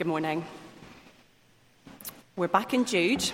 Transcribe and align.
Good 0.00 0.06
morning. 0.06 0.46
We're 2.34 2.48
back 2.48 2.72
in 2.72 2.86
Jude. 2.86 3.30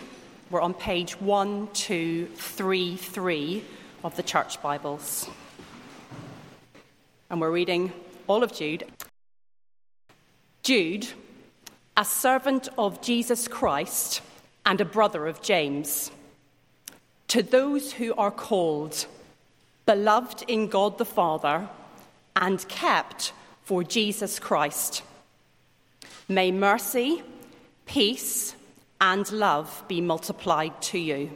We're 0.50 0.60
on 0.60 0.74
page 0.74 1.12
1233 1.20 3.64
of 4.02 4.16
the 4.16 4.24
Church 4.24 4.60
Bibles. 4.60 5.30
And 7.30 7.40
we're 7.40 7.52
reading 7.52 7.92
all 8.26 8.42
of 8.42 8.52
Jude. 8.52 8.82
Jude, 10.64 11.06
a 11.96 12.04
servant 12.04 12.68
of 12.76 13.00
Jesus 13.00 13.46
Christ 13.46 14.20
and 14.64 14.80
a 14.80 14.84
brother 14.84 15.28
of 15.28 15.42
James, 15.42 16.10
to 17.28 17.44
those 17.44 17.92
who 17.92 18.12
are 18.16 18.32
called, 18.32 19.06
beloved 19.86 20.42
in 20.48 20.66
God 20.66 20.98
the 20.98 21.04
Father, 21.04 21.68
and 22.34 22.66
kept 22.66 23.32
for 23.62 23.84
Jesus 23.84 24.40
Christ. 24.40 25.04
May 26.28 26.50
mercy, 26.50 27.22
peace, 27.84 28.56
and 29.00 29.30
love 29.30 29.84
be 29.86 30.00
multiplied 30.00 30.82
to 30.82 30.98
you. 30.98 31.30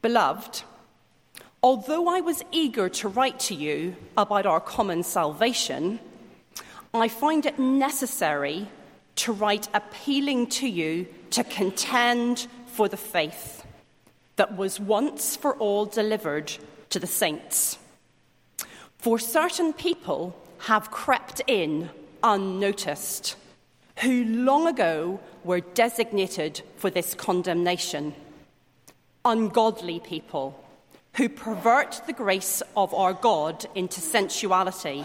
Beloved, 0.00 0.62
although 1.60 2.08
I 2.08 2.20
was 2.20 2.44
eager 2.52 2.88
to 2.88 3.08
write 3.08 3.40
to 3.40 3.54
you 3.54 3.96
about 4.16 4.46
our 4.46 4.60
common 4.60 5.02
salvation, 5.02 5.98
I 6.94 7.08
find 7.08 7.44
it 7.44 7.58
necessary 7.58 8.68
to 9.16 9.32
write 9.32 9.68
appealing 9.74 10.46
to 10.48 10.68
you 10.68 11.08
to 11.30 11.42
contend 11.42 12.46
for 12.66 12.88
the 12.88 12.96
faith 12.96 13.66
that 14.36 14.56
was 14.56 14.78
once 14.78 15.34
for 15.34 15.56
all 15.56 15.84
delivered 15.84 16.52
to 16.90 17.00
the 17.00 17.06
saints. 17.08 17.76
For 18.98 19.18
certain 19.18 19.72
people 19.72 20.36
have 20.58 20.92
crept 20.92 21.42
in 21.48 21.90
unnoticed, 22.22 23.36
who 24.00 24.24
long 24.24 24.66
ago 24.66 25.20
were 25.44 25.60
designated 25.60 26.62
for 26.76 26.90
this 26.90 27.14
condemnation. 27.14 28.14
Ungodly 29.24 30.00
people 30.00 30.58
who 31.16 31.28
pervert 31.28 32.02
the 32.06 32.12
grace 32.12 32.62
of 32.76 32.94
our 32.94 33.12
God 33.12 33.66
into 33.74 34.00
sensuality 34.00 35.04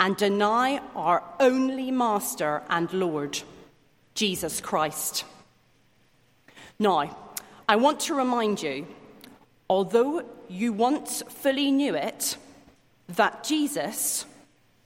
and 0.00 0.16
deny 0.16 0.80
our 0.96 1.22
only 1.38 1.90
Master 1.90 2.62
and 2.68 2.92
Lord, 2.92 3.40
Jesus 4.14 4.60
Christ. 4.60 5.24
Now, 6.78 7.16
I 7.68 7.76
want 7.76 8.00
to 8.00 8.14
remind 8.14 8.62
you, 8.62 8.86
although 9.70 10.24
you 10.48 10.72
once 10.72 11.22
fully 11.28 11.70
knew 11.70 11.94
it, 11.94 12.36
that 13.08 13.44
Jesus, 13.44 14.24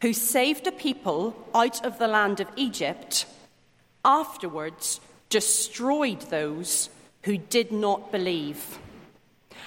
who 0.02 0.12
saved 0.12 0.66
a 0.66 0.72
people 0.72 1.34
out 1.54 1.84
of 1.84 1.98
the 1.98 2.08
land 2.08 2.40
of 2.40 2.48
Egypt, 2.56 3.26
afterwards 4.04 5.00
destroyed 5.28 6.20
those 6.22 6.90
who 7.22 7.36
did 7.36 7.72
not 7.72 8.12
believe. 8.12 8.78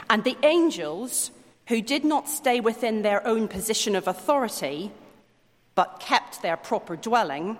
And 0.10 0.24
the 0.24 0.38
angels, 0.44 1.32
who 1.68 1.82
did 1.82 2.06
not 2.06 2.30
stay 2.30 2.60
within 2.60 3.02
their 3.02 3.26
own 3.28 3.48
position 3.48 3.96
of 3.96 4.08
authority, 4.08 4.92
but 5.76 6.00
kept 6.00 6.42
their 6.42 6.58
proper 6.58 6.96
dwelling, 6.96 7.58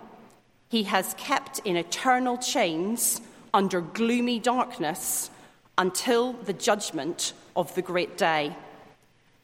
he 0.70 0.84
has 0.84 1.16
kept 1.16 1.60
in 1.60 1.76
eternal 1.76 2.38
chains 2.38 3.22
under 3.54 3.82
gloomy 3.82 4.40
darkness 4.40 5.30
until 5.78 6.34
the 6.34 6.54
judgment 6.54 7.34
of 7.56 7.74
the 7.76 7.82
great 7.82 8.18
day. 8.18 8.56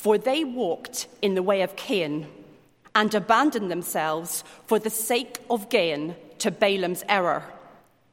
For 0.00 0.16
they 0.16 0.44
walked 0.44 1.08
in 1.20 1.34
the 1.34 1.42
way 1.42 1.60
of 1.60 1.76
Cain 1.76 2.26
and 2.94 3.14
abandoned 3.14 3.70
themselves 3.70 4.44
for 4.64 4.78
the 4.78 4.88
sake 4.88 5.36
of 5.50 5.68
gain 5.68 6.16
to 6.38 6.50
Balaam's 6.50 7.04
error 7.06 7.44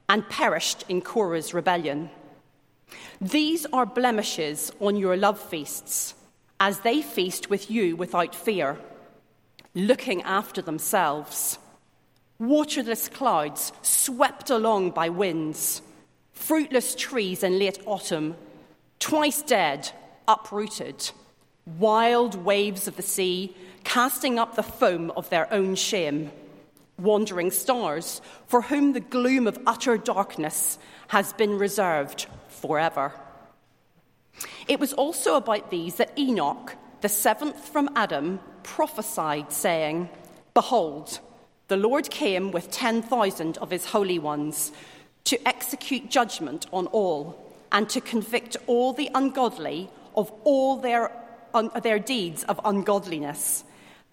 and 0.09 0.28
perished 0.28 0.84
in 0.90 1.00
Korah's 1.00 1.53
rebellion. 1.53 2.09
These 3.22 3.66
are 3.72 3.86
blemishes 3.86 4.70
on 4.81 4.98
your 4.98 5.16
love 5.16 5.40
feasts 5.40 6.14
as 6.59 6.81
they 6.81 7.02
feast 7.02 7.50
with 7.50 7.72
you 7.72 7.96
without 7.96 8.36
fear, 8.36 8.78
looking 9.74 10.22
after 10.24 10.62
themselves. 10.62 11.58
Waterless 12.38 13.08
clouds 13.08 13.72
swept 13.81 14.50
along 14.50 14.92
by 14.92 15.08
winds, 15.08 15.81
fruitless 16.34 16.96
trees 16.96 17.44
in 17.44 17.58
late 17.58 17.80
autumn, 17.86 18.36
twice 19.00 19.42
dead, 19.42 19.90
uprooted 20.28 21.12
wild 21.78 22.36
waves 22.46 22.88
of 22.88 22.96
the 22.96 23.02
sea, 23.02 23.56
casting 23.84 24.40
up 24.40 24.56
the 24.56 24.64
foam 24.64 25.12
of 25.12 25.30
their 25.30 25.52
own 25.54 25.76
shame, 25.76 26.32
wandering 26.98 27.52
stars, 27.52 28.22
for 28.48 28.64
whom 28.64 28.94
the 28.94 29.00
gloom 29.00 29.48
of 29.48 29.60
utter 29.68 29.98
darkness 29.98 30.80
has 31.10 31.34
been 31.34 31.58
reserved 31.58 32.26
forever. 32.48 33.14
It 34.68 34.80
was 34.80 34.94
also 34.94 35.36
about 35.36 35.72
these 35.72 35.96
that 35.96 36.18
Enoch, 36.18 36.76
the 37.02 37.10
seventh 37.10 37.70
from 37.70 37.90
Adam, 37.96 38.40
prophesied, 38.64 39.52
saying, 39.52 40.10
Behold, 40.54 41.20
the 41.68 41.78
Lord 41.78 42.10
came 42.10 42.52
with 42.52 42.72
10,000 42.72 43.58
of 43.58 43.72
his 43.72 43.86
holy 43.86 44.20
ones 44.20 44.72
to 45.26 45.48
execute 45.48 46.10
judgment 46.10 46.66
on 46.72 46.88
all 46.88 47.54
and 47.72 47.90
to 47.90 48.00
convict 48.00 48.56
all 48.68 48.94
the 48.94 49.10
ungodly 49.14 49.90
of 50.16 50.32
all 50.44 50.78
their 50.78 51.12
un- 51.57 51.72
their 51.84 52.00
deeds 52.00 52.44
of 52.44 52.62
ungodliness 52.63 53.63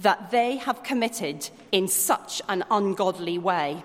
that 0.00 0.30
they 0.30 0.56
have 0.56 0.82
committed 0.82 1.48
in 1.70 1.86
such 1.86 2.42
an 2.48 2.64
ungodly 2.70 3.38
way, 3.38 3.84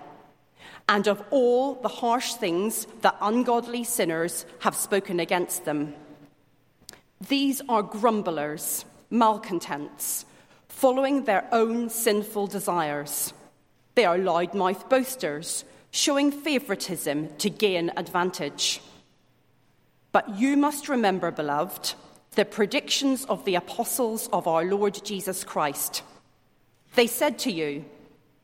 and 0.87 1.07
of 1.07 1.21
all 1.29 1.75
the 1.75 1.87
harsh 2.01 2.33
things 2.33 2.87
that 3.01 3.15
ungodly 3.21 3.83
sinners 3.83 4.45
have 4.59 4.75
spoken 4.75 5.19
against 5.19 5.65
them. 5.65 5.93
These 7.27 7.61
are 7.69 7.83
grumblers, 7.83 8.85
malcontents, 9.09 10.25
following 10.67 11.25
their 11.25 11.47
own 11.51 11.89
sinful 11.89 12.47
desires. 12.47 13.33
They 13.95 14.05
are 14.05 14.17
loudmouth 14.17 14.89
boasters, 14.89 15.65
showing 15.91 16.31
favoritism 16.31 17.35
to 17.37 17.49
gain 17.49 17.91
advantage. 17.97 18.81
But 20.11 20.39
you 20.39 20.57
must 20.57 20.89
remember, 20.89 21.29
beloved, 21.31 21.93
the 22.39 22.45
predictions 22.45 23.25
of 23.25 23.43
the 23.43 23.55
apostles 23.55 24.29
of 24.31 24.47
our 24.47 24.63
Lord 24.63 25.03
Jesus 25.03 25.43
Christ. 25.43 26.03
They 26.95 27.05
said 27.05 27.37
to 27.39 27.51
you, 27.51 27.83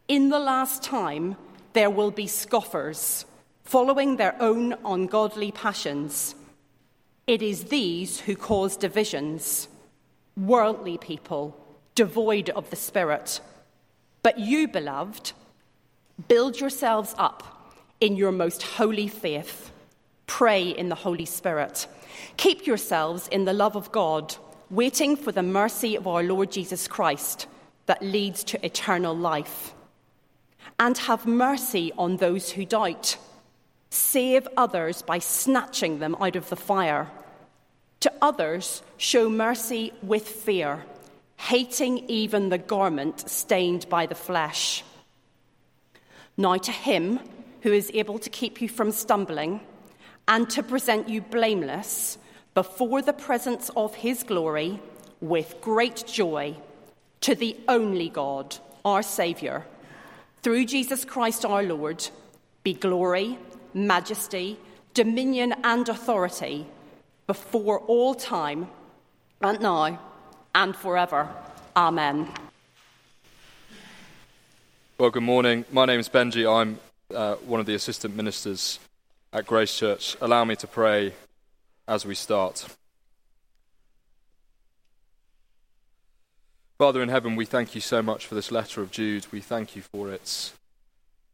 In 0.10 0.28
the 0.28 0.38
last 0.38 0.84
time 0.84 1.38
there 1.72 1.90
will 1.90 2.12
be 2.12 2.28
scoffers, 2.28 3.24
following 3.64 4.18
their 4.18 4.36
own 4.42 4.76
ungodly 4.84 5.54
passions. 5.54 6.36
It 7.26 7.42
is 7.42 7.72
these 7.76 8.20
who 8.20 8.36
cause 8.36 8.76
divisions, 8.76 9.70
worldly 10.36 10.98
people, 10.98 11.58
devoid 11.96 12.50
of 12.50 12.70
the 12.72 12.76
Spirit. 12.76 13.40
But 14.24 14.38
you, 14.38 14.68
beloved, 14.68 15.32
build 16.28 16.60
yourselves 16.60 17.16
up 17.18 17.78
in 18.02 18.18
your 18.18 18.34
most 18.34 18.62
holy 18.62 19.08
faith, 19.08 19.72
pray 20.28 20.70
in 20.70 20.90
the 20.90 20.96
Holy 20.96 21.26
Spirit. 21.26 21.88
Keep 22.38 22.66
yourselves 22.66 23.28
in 23.30 23.46
the 23.46 23.54
love 23.54 23.76
of 23.76 23.92
God, 23.92 24.36
waiting 24.70 25.16
for 25.16 25.32
the 25.32 25.44
mercy 25.44 25.96
of 25.96 26.08
our 26.08 26.24
Lord 26.24 26.52
Jesus 26.52 26.88
Christ 26.88 27.48
that 27.86 28.02
leads 28.02 28.44
to 28.46 28.66
eternal 28.66 29.16
life. 29.16 29.74
and 30.80 30.98
have 30.98 31.26
mercy 31.26 31.92
on 31.98 32.18
those 32.18 32.52
who 32.52 32.66
doubt. 32.66 33.18
Save 33.90 34.48
others 34.58 35.02
by 35.02 35.20
snatching 35.20 36.00
them 36.00 36.16
out 36.20 36.36
of 36.36 36.50
the 36.50 36.56
fire. 36.56 37.10
To 38.02 38.12
others, 38.22 38.84
show 38.98 39.30
mercy 39.30 39.94
with 40.04 40.28
fear, 40.28 40.84
hating 41.38 42.10
even 42.10 42.50
the 42.50 42.58
garment 42.58 43.30
stained 43.30 43.88
by 43.90 44.06
the 44.06 44.16
flesh. 44.16 44.84
Now, 46.38 46.58
to 46.58 46.72
him 46.72 47.20
who 47.62 47.72
is 47.72 47.90
able 47.94 48.20
to 48.20 48.30
keep 48.30 48.62
you 48.62 48.68
from 48.68 48.92
stumbling 48.92 49.62
and 50.28 50.50
to 50.50 50.64
present 50.64 51.10
you 51.10 51.22
blameless 51.22 52.18
before 52.54 53.02
the 53.02 53.14
presence 53.14 53.70
of 53.76 53.96
his 53.96 54.24
glory 54.24 54.80
with 55.22 55.56
great 55.62 56.06
joy, 56.08 56.56
to 57.22 57.36
the 57.36 57.58
only 57.68 58.10
God, 58.10 58.58
our 58.84 59.04
Saviour, 59.04 59.66
through 60.42 60.66
Jesus 60.66 61.06
Christ 61.06 61.46
our 61.46 61.64
Lord, 61.64 62.08
be 62.64 62.74
glory, 62.74 63.38
majesty, 63.74 64.58
dominion, 64.94 65.54
and 65.64 65.88
authority 65.90 66.66
before 67.28 67.80
all 67.80 68.14
time, 68.14 68.68
and 69.42 69.60
now, 69.60 70.00
and 70.54 70.76
forever. 70.76 71.28
Amen. 71.76 72.30
Well, 74.98 75.10
good 75.10 75.24
morning. 75.24 75.66
My 75.72 75.86
name 75.86 76.00
is 76.00 76.08
Benji. 76.08 76.50
I'm 76.50 76.80
uh, 77.14 77.36
one 77.36 77.60
of 77.60 77.66
the 77.66 77.76
assistant 77.76 78.16
ministers 78.16 78.80
at 79.36 79.46
Grace 79.46 79.78
Church. 79.78 80.16
Allow 80.22 80.46
me 80.46 80.56
to 80.56 80.66
pray 80.66 81.12
as 81.90 82.06
we 82.06 82.16
start. 82.16 82.68
Father 86.78 87.02
in 87.02 87.10
heaven, 87.10 87.36
we 87.36 87.44
thank 87.44 87.76
you 87.76 87.82
so 87.82 88.02
much 88.02 88.26
for 88.26 88.36
this 88.36 88.50
letter 88.50 88.82
of 88.82 88.92
Jude. 88.92 89.28
We 89.34 89.42
thank 89.42 89.76
you 89.76 89.82
for 89.82 90.10
its 90.10 90.54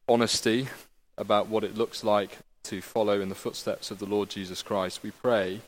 honesty 0.10 0.68
about 1.16 1.48
what 1.48 1.64
it 1.64 1.78
looks 1.78 2.04
like 2.04 2.40
to 2.64 2.82
follow 2.82 3.22
in 3.22 3.30
the 3.30 3.36
footsteps 3.36 3.92
of 3.92 4.00
the 4.00 4.08
Lord 4.08 4.32
Jesus 4.32 4.64
Christ. 4.64 5.04
We 5.04 5.12
pray 5.12 5.62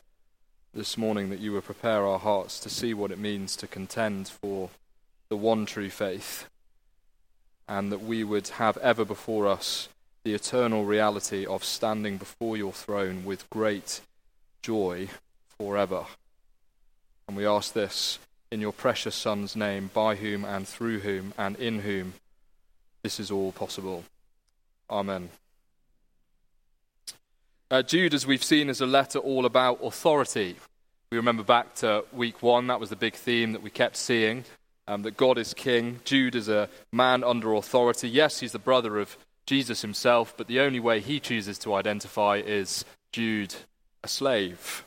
this 0.74 0.98
morning 0.98 1.30
that 1.30 1.38
you 1.38 1.52
will 1.52 1.62
prepare 1.62 2.04
our 2.04 2.18
hearts 2.18 2.58
to 2.60 2.68
see 2.68 2.94
what 2.94 3.12
it 3.12 3.18
means 3.18 3.54
to 3.54 3.68
contend 3.68 4.26
for 4.26 4.70
the 5.28 5.36
one 5.36 5.66
true 5.66 5.88
faith, 5.88 6.48
and 7.68 7.92
that 7.92 8.02
we 8.02 8.24
would 8.24 8.48
have 8.48 8.76
ever 8.78 9.04
before 9.04 9.46
us 9.46 9.88
the 10.24 10.34
eternal 10.34 10.84
reality 10.84 11.44
of 11.44 11.62
standing 11.62 12.16
before 12.16 12.56
your 12.56 12.72
throne 12.72 13.24
with 13.24 13.48
great 13.50 14.00
joy 14.62 15.08
forever. 15.58 16.04
And 17.28 17.36
we 17.36 17.46
ask 17.46 17.74
this 17.74 18.18
in 18.50 18.60
your 18.60 18.72
precious 18.72 19.14
Son's 19.14 19.54
name, 19.54 19.90
by 19.92 20.14
whom 20.14 20.44
and 20.44 20.66
through 20.66 21.00
whom 21.00 21.34
and 21.36 21.56
in 21.56 21.80
whom 21.80 22.14
this 23.02 23.20
is 23.20 23.30
all 23.30 23.52
possible. 23.52 24.04
Amen. 24.88 25.28
Uh, 27.70 27.82
Jude, 27.82 28.14
as 28.14 28.26
we've 28.26 28.44
seen, 28.44 28.70
is 28.70 28.80
a 28.80 28.86
letter 28.86 29.18
all 29.18 29.44
about 29.44 29.80
authority. 29.82 30.56
We 31.10 31.18
remember 31.18 31.42
back 31.42 31.74
to 31.76 32.04
week 32.12 32.42
one, 32.42 32.68
that 32.68 32.80
was 32.80 32.90
the 32.90 32.96
big 32.96 33.14
theme 33.14 33.52
that 33.52 33.62
we 33.62 33.70
kept 33.70 33.96
seeing 33.96 34.44
um, 34.86 35.02
that 35.02 35.16
God 35.16 35.38
is 35.38 35.54
king. 35.54 36.00
Jude 36.04 36.34
is 36.34 36.48
a 36.48 36.68
man 36.92 37.24
under 37.24 37.52
authority. 37.54 38.08
Yes, 38.08 38.40
he's 38.40 38.52
the 38.52 38.58
brother 38.58 38.98
of 38.98 39.16
Jesus 39.46 39.82
himself, 39.82 40.34
but 40.36 40.46
the 40.46 40.60
only 40.60 40.80
way 40.80 41.00
he 41.00 41.20
chooses 41.20 41.58
to 41.58 41.74
identify 41.74 42.36
is 42.36 42.84
Jude, 43.12 43.54
a 44.02 44.08
slave. 44.08 44.84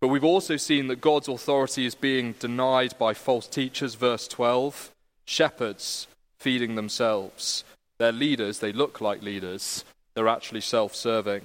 But 0.00 0.08
we've 0.08 0.24
also 0.24 0.56
seen 0.56 0.88
that 0.88 1.00
God's 1.00 1.28
authority 1.28 1.86
is 1.86 1.94
being 1.94 2.32
denied 2.38 2.98
by 2.98 3.14
false 3.14 3.46
teachers, 3.46 3.94
verse 3.94 4.26
12, 4.28 4.90
shepherds 5.24 6.06
feeding 6.38 6.74
themselves. 6.74 7.64
They're 7.98 8.12
leaders, 8.12 8.58
they 8.58 8.72
look 8.72 9.00
like 9.00 9.22
leaders, 9.22 9.84
they're 10.14 10.28
actually 10.28 10.60
self 10.60 10.94
serving. 10.94 11.42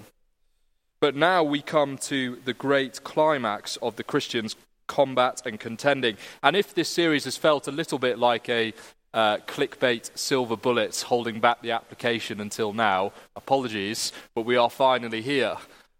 But 0.99 1.15
now 1.15 1.43
we 1.43 1.61
come 1.61 1.97
to 1.99 2.39
the 2.45 2.53
great 2.53 3.03
climax 3.03 3.77
of 3.77 3.95
the 3.95 4.03
Christians' 4.03 4.55
combat 4.87 5.41
and 5.45 5.59
contending. 5.59 6.17
And 6.41 6.55
if 6.55 6.73
this 6.73 6.89
series 6.89 7.25
has 7.25 7.37
felt 7.37 7.67
a 7.67 7.71
little 7.71 7.99
bit 7.99 8.17
like 8.17 8.49
a 8.49 8.73
uh, 9.13 9.37
clickbait 9.47 10.15
silver 10.17 10.57
bullets 10.57 11.03
holding 11.03 11.39
back 11.39 11.61
the 11.61 11.71
application 11.71 12.39
until 12.39 12.73
now, 12.73 13.11
apologies, 13.35 14.11
but 14.35 14.45
we 14.45 14.55
are 14.55 14.69
finally 14.69 15.21
here. 15.21 15.57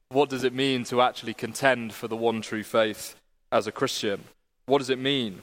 What 0.09 0.29
does 0.29 0.43
it 0.43 0.53
mean 0.53 0.83
to 0.85 1.01
actually 1.01 1.33
contend 1.33 1.93
for 1.93 2.07
the 2.07 2.15
one 2.15 2.41
true 2.41 2.63
faith 2.63 3.15
as 3.51 3.67
a 3.67 3.71
Christian? 3.71 4.23
What 4.65 4.79
does 4.79 4.89
it 4.89 4.99
mean 4.99 5.41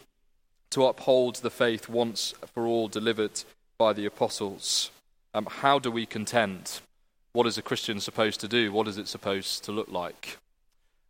to 0.71 0.87
uphold 0.87 1.37
the 1.37 1.51
faith 1.51 1.89
once 1.89 2.35
for 2.53 2.67
all 2.67 2.89
delivered 2.89 3.43
by 3.79 3.93
the 3.93 4.07
apostles? 4.07 4.91
Um, 5.35 5.47
how 5.51 5.79
do 5.79 5.91
we 5.91 6.07
contend? 6.07 6.81
What 7.33 7.47
is 7.47 7.59
a 7.59 7.63
Christian 7.63 8.01
supposed 8.01 8.41
to 8.41 8.49
do? 8.49 8.73
What 8.73 8.89
is 8.89 8.99
it 8.99 9.09
supposed 9.09 9.65
to 9.65 9.73
look 9.73 9.89
like? 9.89 10.39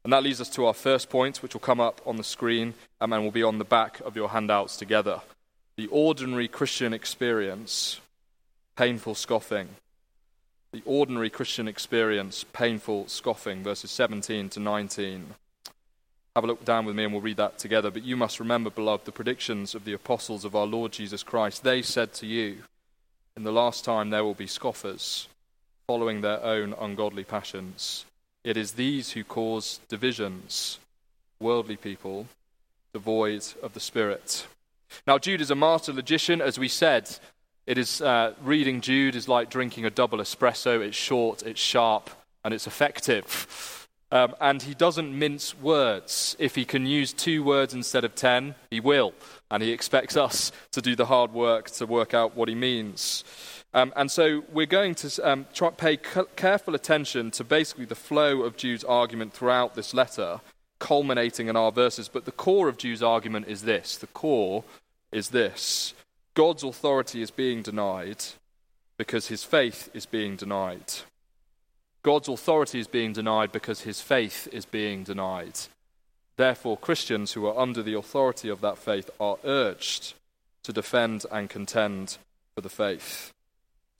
And 0.04 0.12
that 0.12 0.22
leads 0.22 0.40
us 0.40 0.50
to 0.50 0.66
our 0.66 0.74
first 0.74 1.08
point, 1.08 1.42
which 1.42 1.54
will 1.54 1.60
come 1.60 1.80
up 1.80 2.00
on 2.06 2.16
the 2.16 2.24
screen 2.24 2.74
um, 3.00 3.12
and 3.12 3.22
will 3.24 3.30
be 3.30 3.42
on 3.42 3.58
the 3.58 3.64
back 3.64 4.00
of 4.00 4.16
your 4.16 4.28
handouts 4.28 4.76
together. 4.76 5.20
The 5.76 5.86
ordinary 5.88 6.46
Christian 6.46 6.92
experience, 6.92 8.00
painful 8.76 9.16
scoffing. 9.16 9.68
The 10.72 10.82
ordinary 10.84 11.30
Christian 11.30 11.66
experience, 11.66 12.44
painful 12.52 13.08
scoffing, 13.08 13.62
verses 13.62 13.90
17 13.90 14.50
to 14.50 14.60
19. 14.60 15.34
Have 16.36 16.44
a 16.44 16.46
look 16.46 16.64
down 16.64 16.84
with 16.84 16.96
me 16.96 17.04
and 17.04 17.12
we'll 17.12 17.22
read 17.22 17.36
that 17.38 17.58
together. 17.58 17.90
But 17.90 18.04
you 18.04 18.16
must 18.16 18.40
remember, 18.40 18.70
beloved, 18.70 19.04
the 19.04 19.12
predictions 19.12 19.74
of 19.74 19.84
the 19.84 19.92
apostles 19.92 20.44
of 20.44 20.54
our 20.54 20.66
Lord 20.66 20.92
Jesus 20.92 21.22
Christ. 21.22 21.62
They 21.62 21.82
said 21.82 22.12
to 22.14 22.26
you, 22.26 22.58
In 23.36 23.42
the 23.42 23.52
last 23.52 23.84
time 23.84 24.10
there 24.10 24.24
will 24.24 24.34
be 24.34 24.46
scoffers 24.46 25.28
following 25.86 26.20
their 26.20 26.42
own 26.42 26.74
ungodly 26.80 27.24
passions. 27.24 28.04
It 28.42 28.56
is 28.56 28.72
these 28.72 29.12
who 29.12 29.24
cause 29.24 29.80
divisions, 29.88 30.78
worldly 31.40 31.76
people, 31.76 32.26
devoid 32.92 33.44
of 33.62 33.74
the 33.74 33.80
Spirit. 33.80 34.46
Now, 35.06 35.18
Jude 35.18 35.40
is 35.40 35.50
a 35.50 35.54
master 35.54 35.92
logician, 35.92 36.40
as 36.40 36.58
we 36.58 36.68
said. 36.68 37.10
It 37.66 37.78
is 37.78 38.00
uh, 38.02 38.34
reading 38.42 38.80
Jude 38.80 39.16
is 39.16 39.28
like 39.28 39.48
drinking 39.48 39.86
a 39.86 39.90
double 39.90 40.18
espresso. 40.18 40.80
It's 40.80 40.96
short, 40.96 41.42
it's 41.42 41.60
sharp, 41.60 42.10
and 42.44 42.52
it's 42.52 42.66
effective. 42.66 43.88
Um, 44.12 44.34
and 44.40 44.62
he 44.62 44.74
doesn't 44.74 45.18
mince 45.18 45.58
words. 45.58 46.36
If 46.38 46.54
he 46.54 46.64
can 46.64 46.86
use 46.86 47.12
two 47.12 47.42
words 47.42 47.74
instead 47.74 48.04
of 48.04 48.14
ten, 48.14 48.54
he 48.70 48.80
will. 48.80 49.14
And 49.50 49.62
he 49.62 49.72
expects 49.72 50.16
us 50.16 50.52
to 50.72 50.82
do 50.82 50.94
the 50.94 51.06
hard 51.06 51.32
work 51.32 51.70
to 51.70 51.86
work 51.86 52.14
out 52.14 52.36
what 52.36 52.48
he 52.48 52.54
means. 52.54 53.24
Um, 53.72 53.92
and 53.96 54.08
so 54.08 54.44
we're 54.52 54.66
going 54.66 54.94
to 54.96 55.28
um, 55.28 55.46
try, 55.52 55.70
pay 55.70 55.96
careful 55.96 56.76
attention 56.76 57.32
to 57.32 57.42
basically 57.42 57.86
the 57.86 57.96
flow 57.96 58.42
of 58.42 58.56
Jude's 58.56 58.84
argument 58.84 59.32
throughout 59.32 59.74
this 59.74 59.92
letter, 59.92 60.40
culminating 60.78 61.48
in 61.48 61.56
our 61.56 61.72
verses. 61.72 62.08
But 62.08 62.24
the 62.24 62.30
core 62.30 62.68
of 62.68 62.76
Jude's 62.76 63.02
argument 63.02 63.48
is 63.48 63.62
this 63.62 63.96
the 63.96 64.06
core 64.06 64.62
is 65.14 65.30
this 65.30 65.94
God's 66.34 66.62
authority 66.62 67.22
is 67.22 67.30
being 67.30 67.62
denied 67.62 68.22
because 68.98 69.28
his 69.28 69.44
faith 69.44 69.88
is 69.94 70.06
being 70.06 70.36
denied. 70.36 70.92
God's 72.02 72.28
authority 72.28 72.80
is 72.80 72.86
being 72.86 73.14
denied 73.14 73.50
because 73.50 73.80
his 73.80 74.02
faith 74.02 74.46
is 74.52 74.66
being 74.66 75.04
denied. 75.04 75.58
Therefore, 76.36 76.76
Christians 76.76 77.32
who 77.32 77.46
are 77.46 77.58
under 77.58 77.82
the 77.82 77.94
authority 77.94 78.50
of 78.50 78.60
that 78.60 78.76
faith 78.76 79.08
are 79.18 79.38
urged 79.44 80.14
to 80.64 80.72
defend 80.72 81.24
and 81.30 81.48
contend 81.48 82.18
for 82.54 82.60
the 82.60 82.68
faith 82.68 83.32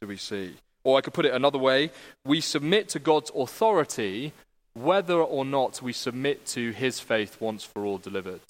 do 0.04 0.08
we 0.08 0.16
see? 0.18 0.54
Or 0.82 0.98
I 0.98 1.00
could 1.00 1.14
put 1.14 1.24
it 1.24 1.32
another 1.32 1.56
way 1.56 1.90
we 2.26 2.42
submit 2.42 2.90
to 2.90 2.98
God's 2.98 3.30
authority 3.34 4.34
whether 4.74 5.14
or 5.14 5.46
not 5.46 5.80
we 5.80 5.94
submit 5.94 6.44
to 6.48 6.72
his 6.72 7.00
faith 7.00 7.40
once 7.40 7.64
for 7.64 7.86
all 7.86 7.96
delivered. 7.96 8.42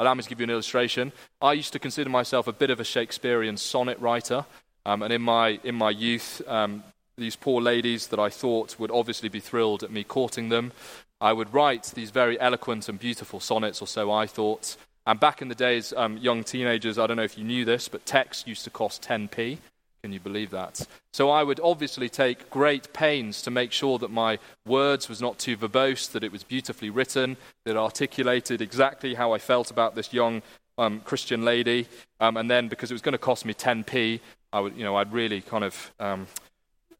Allow 0.00 0.14
me 0.14 0.22
to 0.22 0.28
give 0.30 0.40
you 0.40 0.44
an 0.44 0.50
illustration. 0.50 1.12
I 1.42 1.52
used 1.52 1.74
to 1.74 1.78
consider 1.78 2.08
myself 2.08 2.46
a 2.46 2.54
bit 2.54 2.70
of 2.70 2.80
a 2.80 2.84
Shakespearean 2.84 3.58
sonnet 3.58 4.00
writer, 4.00 4.46
um, 4.86 5.02
and 5.02 5.12
in 5.12 5.20
my, 5.20 5.60
in 5.62 5.74
my 5.74 5.90
youth, 5.90 6.40
um, 6.48 6.82
these 7.18 7.36
poor 7.36 7.60
ladies 7.60 8.06
that 8.06 8.18
I 8.18 8.30
thought 8.30 8.78
would 8.78 8.90
obviously 8.90 9.28
be 9.28 9.40
thrilled 9.40 9.82
at 9.82 9.90
me 9.90 10.02
courting 10.02 10.48
them, 10.48 10.72
I 11.20 11.34
would 11.34 11.52
write 11.52 11.92
these 11.94 12.10
very 12.10 12.40
eloquent 12.40 12.88
and 12.88 12.98
beautiful 12.98 13.40
sonnets, 13.40 13.82
or 13.82 13.86
so 13.86 14.10
I 14.10 14.26
thought. 14.26 14.74
And 15.06 15.20
back 15.20 15.42
in 15.42 15.48
the 15.48 15.54
days, 15.54 15.92
um, 15.94 16.16
young 16.16 16.44
teenagers, 16.44 16.98
I 16.98 17.06
don't 17.06 17.18
know 17.18 17.22
if 17.22 17.36
you 17.36 17.44
knew 17.44 17.66
this, 17.66 17.86
but 17.86 18.06
text 18.06 18.48
used 18.48 18.64
to 18.64 18.70
cost 18.70 19.06
10p. 19.06 19.58
Can 20.02 20.12
you 20.12 20.20
believe 20.20 20.50
that? 20.50 20.86
So 21.12 21.28
I 21.28 21.42
would 21.42 21.60
obviously 21.62 22.08
take 22.08 22.48
great 22.48 22.92
pains 22.94 23.42
to 23.42 23.50
make 23.50 23.70
sure 23.70 23.98
that 23.98 24.10
my 24.10 24.38
words 24.66 25.08
was 25.08 25.20
not 25.20 25.38
too 25.38 25.58
verbose, 25.58 26.10
that 26.12 26.24
it 26.24 26.32
was 26.32 26.42
beautifully 26.42 26.88
written, 26.88 27.36
that 27.66 27.76
articulated 27.76 28.62
exactly 28.62 29.14
how 29.14 29.32
I 29.32 29.38
felt 29.38 29.70
about 29.70 29.94
this 29.94 30.12
young 30.12 30.40
um, 30.78 31.00
Christian 31.00 31.44
lady. 31.44 31.86
Um, 32.18 32.38
and 32.38 32.50
then 32.50 32.68
because 32.68 32.90
it 32.90 32.94
was 32.94 33.02
going 33.02 33.12
to 33.12 33.18
cost 33.18 33.44
me 33.44 33.52
10p, 33.52 34.20
I 34.52 34.60
would, 34.60 34.74
you 34.74 34.84
know, 34.84 34.96
I'd 34.96 35.12
really 35.12 35.42
kind 35.42 35.64
of, 35.64 35.92
um, 36.00 36.26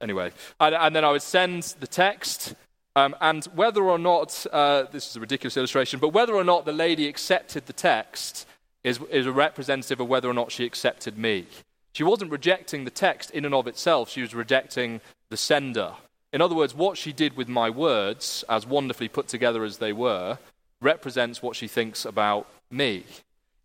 anyway. 0.00 0.32
And, 0.60 0.74
and, 0.74 0.94
then 0.94 1.04
I 1.04 1.10
would 1.12 1.22
send 1.22 1.74
the 1.80 1.86
text. 1.86 2.54
Um, 2.96 3.16
and 3.20 3.44
whether 3.54 3.82
or 3.82 3.98
not, 3.98 4.46
uh, 4.52 4.84
this 4.92 5.08
is 5.08 5.16
a 5.16 5.20
ridiculous 5.20 5.56
illustration, 5.56 6.00
but 6.00 6.08
whether 6.10 6.34
or 6.34 6.44
not 6.44 6.66
the 6.66 6.72
lady 6.72 7.08
accepted 7.08 7.64
the 7.66 7.72
text 7.72 8.46
is, 8.84 9.00
is 9.10 9.26
a 9.26 9.32
representative 9.32 10.00
of 10.00 10.08
whether 10.08 10.28
or 10.28 10.34
not 10.34 10.52
she 10.52 10.66
accepted 10.66 11.16
me. 11.16 11.46
She 11.92 12.04
wasn't 12.04 12.30
rejecting 12.30 12.84
the 12.84 12.90
text 12.90 13.30
in 13.30 13.44
and 13.44 13.54
of 13.54 13.66
itself, 13.66 14.08
she 14.10 14.22
was 14.22 14.34
rejecting 14.34 15.00
the 15.28 15.36
sender. 15.36 15.94
In 16.32 16.40
other 16.40 16.54
words, 16.54 16.74
what 16.74 16.96
she 16.96 17.12
did 17.12 17.36
with 17.36 17.48
my 17.48 17.70
words, 17.70 18.44
as 18.48 18.66
wonderfully 18.66 19.08
put 19.08 19.26
together 19.26 19.64
as 19.64 19.78
they 19.78 19.92
were, 19.92 20.38
represents 20.80 21.42
what 21.42 21.56
she 21.56 21.66
thinks 21.66 22.04
about 22.04 22.46
me. 22.70 23.04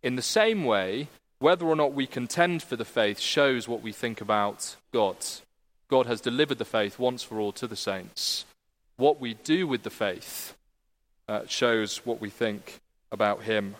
In 0.02 0.16
the 0.16 0.22
same 0.22 0.64
way, 0.64 1.08
whether 1.38 1.66
or 1.66 1.76
not 1.76 1.92
we 1.92 2.06
contend 2.06 2.62
for 2.62 2.76
the 2.76 2.84
faith 2.84 3.20
shows 3.20 3.68
what 3.68 3.82
we 3.82 3.92
think 3.92 4.20
about 4.20 4.76
God. 4.92 5.16
God 5.88 6.06
has 6.06 6.20
delivered 6.20 6.58
the 6.58 6.64
faith 6.64 6.98
once 6.98 7.22
for 7.22 7.38
all 7.38 7.52
to 7.52 7.66
the 7.66 7.76
saints. 7.76 8.44
What 8.96 9.20
we 9.20 9.34
do 9.34 9.66
with 9.66 9.82
the 9.82 9.90
faith 9.90 10.56
uh, 11.28 11.42
shows 11.46 11.98
what 12.04 12.20
we 12.20 12.30
think 12.30 12.80
about 13.12 13.42
Him. 13.42 13.76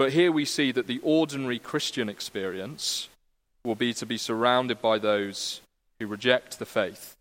But 0.00 0.14
here 0.14 0.32
we 0.32 0.46
see 0.46 0.72
that 0.72 0.86
the 0.86 0.98
ordinary 1.02 1.58
Christian 1.58 2.08
experience 2.08 3.10
will 3.62 3.74
be 3.74 3.92
to 3.92 4.06
be 4.06 4.16
surrounded 4.16 4.80
by 4.80 4.96
those 4.96 5.60
who 5.98 6.06
reject 6.06 6.58
the 6.58 6.64
faith. 6.64 7.16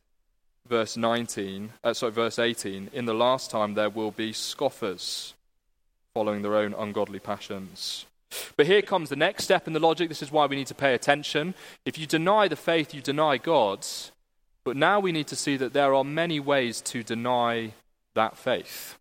Verse 0.66 0.96
19, 0.96 1.74
uh, 1.84 1.94
sorry, 1.94 2.14
verse 2.14 2.40
18, 2.40 2.92
in 2.94 3.04
the 3.04 3.14
last 3.14 3.52
time 3.52 3.74
there 3.74 3.90
will 3.90 4.12
be 4.12 4.32
scoffers 4.32 5.34
following 6.14 6.42
their 6.42 6.56
own 6.56 6.74
ungodly 6.74 7.20
passions. 7.20 8.06
But 8.56 8.66
here 8.66 8.82
comes 8.82 9.10
the 9.10 9.18
next 9.18 9.44
step 9.44 9.68
in 9.68 9.74
the 9.74 9.82
logic. 9.82 10.08
This 10.08 10.24
is 10.24 10.32
why 10.32 10.46
we 10.46 10.56
need 10.56 10.68
to 10.68 10.74
pay 10.74 10.94
attention. 10.94 11.56
If 11.84 11.98
you 11.98 12.08
deny 12.08 12.48
the 12.48 12.56
faith, 12.56 12.94
you 12.94 13.02
deny 13.02 13.36
God. 13.36 13.86
But 14.64 14.78
now 14.78 15.02
we 15.02 15.12
need 15.12 15.28
to 15.28 15.36
see 15.36 15.58
that 15.58 15.74
there 15.74 15.94
are 15.94 16.06
many 16.06 16.40
ways 16.40 16.80
to 16.84 17.04
deny 17.04 17.74
that 18.16 18.38
faith. 18.38 18.98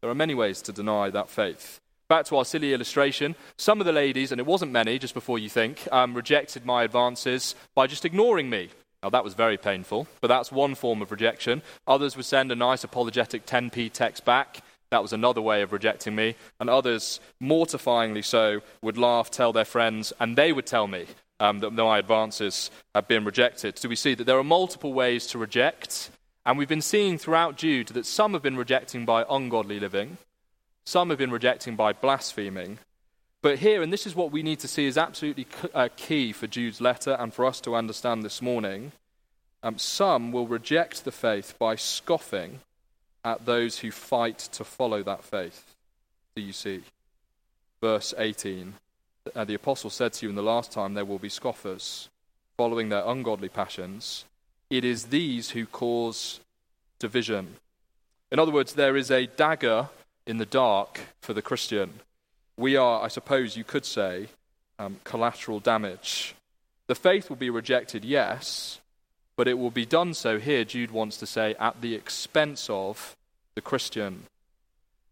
There 0.00 0.10
are 0.10 0.14
many 0.16 0.34
ways 0.34 0.60
to 0.62 0.72
deny 0.72 1.10
that 1.10 1.28
faith. 1.28 1.80
Back 2.08 2.26
to 2.26 2.36
our 2.36 2.44
silly 2.44 2.72
illustration. 2.72 3.34
Some 3.58 3.80
of 3.80 3.86
the 3.86 3.92
ladies, 3.92 4.30
and 4.30 4.40
it 4.40 4.46
wasn't 4.46 4.70
many, 4.70 4.96
just 4.98 5.14
before 5.14 5.40
you 5.40 5.48
think, 5.48 5.88
um, 5.90 6.14
rejected 6.14 6.64
my 6.64 6.84
advances 6.84 7.56
by 7.74 7.88
just 7.88 8.04
ignoring 8.04 8.48
me. 8.48 8.70
Now, 9.02 9.10
that 9.10 9.24
was 9.24 9.34
very 9.34 9.56
painful, 9.56 10.06
but 10.20 10.28
that's 10.28 10.52
one 10.52 10.76
form 10.76 11.02
of 11.02 11.10
rejection. 11.10 11.62
Others 11.86 12.16
would 12.16 12.24
send 12.24 12.52
a 12.52 12.56
nice 12.56 12.84
apologetic 12.84 13.44
10p 13.44 13.92
text 13.92 14.24
back. 14.24 14.62
That 14.90 15.02
was 15.02 15.12
another 15.12 15.42
way 15.42 15.62
of 15.62 15.72
rejecting 15.72 16.14
me. 16.14 16.36
And 16.60 16.70
others, 16.70 17.18
mortifyingly 17.42 18.24
so, 18.24 18.60
would 18.82 18.96
laugh, 18.96 19.28
tell 19.30 19.52
their 19.52 19.64
friends, 19.64 20.12
and 20.20 20.36
they 20.36 20.52
would 20.52 20.66
tell 20.66 20.86
me 20.86 21.06
um, 21.40 21.58
that 21.58 21.72
my 21.72 21.98
advances 21.98 22.70
had 22.94 23.08
been 23.08 23.24
rejected. 23.24 23.78
So 23.78 23.88
we 23.88 23.96
see 23.96 24.14
that 24.14 24.24
there 24.24 24.38
are 24.38 24.44
multiple 24.44 24.92
ways 24.92 25.26
to 25.28 25.38
reject. 25.38 26.10
And 26.44 26.56
we've 26.56 26.68
been 26.68 26.82
seeing 26.82 27.18
throughout 27.18 27.56
Jude 27.56 27.88
that 27.88 28.06
some 28.06 28.32
have 28.32 28.42
been 28.42 28.56
rejecting 28.56 29.04
by 29.04 29.24
ungodly 29.28 29.80
living, 29.80 30.18
some 30.86 31.10
have 31.10 31.18
been 31.18 31.32
rejecting 31.32 31.76
by 31.76 31.92
blaspheming. 31.92 32.78
But 33.42 33.58
here, 33.58 33.82
and 33.82 33.92
this 33.92 34.06
is 34.06 34.14
what 34.14 34.32
we 34.32 34.42
need 34.42 34.60
to 34.60 34.68
see 34.68 34.86
is 34.86 34.96
absolutely 34.96 35.46
uh, 35.74 35.88
key 35.96 36.32
for 36.32 36.46
Jude's 36.46 36.80
letter 36.80 37.16
and 37.18 37.34
for 37.34 37.44
us 37.44 37.60
to 37.62 37.74
understand 37.74 38.22
this 38.22 38.40
morning, 38.40 38.92
um, 39.62 39.78
some 39.78 40.32
will 40.32 40.46
reject 40.46 41.04
the 41.04 41.12
faith 41.12 41.54
by 41.58 41.74
scoffing 41.74 42.60
at 43.24 43.44
those 43.44 43.80
who 43.80 43.90
fight 43.90 44.38
to 44.38 44.64
follow 44.64 45.02
that 45.02 45.24
faith. 45.24 45.74
Do 46.36 46.42
you 46.42 46.52
see? 46.52 46.82
Verse 47.80 48.14
18 48.16 48.74
uh, 49.34 49.44
The 49.44 49.54
apostle 49.54 49.90
said 49.90 50.12
to 50.14 50.26
you 50.26 50.30
in 50.30 50.36
the 50.36 50.42
last 50.42 50.70
time, 50.70 50.94
There 50.94 51.04
will 51.04 51.18
be 51.18 51.28
scoffers 51.28 52.08
following 52.56 52.88
their 52.88 53.04
ungodly 53.04 53.48
passions. 53.48 54.24
It 54.70 54.84
is 54.84 55.06
these 55.06 55.50
who 55.50 55.66
cause 55.66 56.40
division. 56.98 57.56
In 58.30 58.38
other 58.38 58.52
words, 58.52 58.74
there 58.74 58.96
is 58.96 59.10
a 59.10 59.26
dagger 59.26 59.88
in 60.26 60.38
the 60.38 60.46
dark 60.46 61.00
for 61.20 61.32
the 61.32 61.42
Christian. 61.42 62.00
We 62.56 62.76
are, 62.76 63.02
I 63.02 63.08
suppose 63.08 63.56
you 63.56 63.64
could 63.64 63.84
say, 63.84 64.28
um, 64.78 64.98
collateral 65.04 65.60
damage. 65.60 66.34
The 66.86 66.94
faith 66.94 67.28
will 67.28 67.36
be 67.36 67.50
rejected, 67.50 68.04
yes, 68.04 68.80
but 69.36 69.48
it 69.48 69.58
will 69.58 69.70
be 69.70 69.86
done 69.86 70.14
so 70.14 70.38
here, 70.38 70.64
Jude 70.64 70.90
wants 70.90 71.16
to 71.18 71.26
say, 71.26 71.54
at 71.60 71.80
the 71.80 71.94
expense 71.94 72.68
of 72.70 73.16
the 73.54 73.60
Christian. 73.60 74.24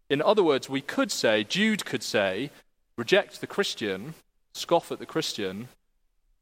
In 0.09 0.21
other 0.21 0.43
words, 0.43 0.69
we 0.69 0.81
could 0.81 1.11
say, 1.11 1.43
Jude 1.43 1.85
could 1.85 2.03
say, 2.03 2.51
reject 2.97 3.41
the 3.41 3.47
Christian, 3.47 4.13
scoff 4.53 4.91
at 4.91 4.99
the 4.99 5.05
Christian, 5.05 5.67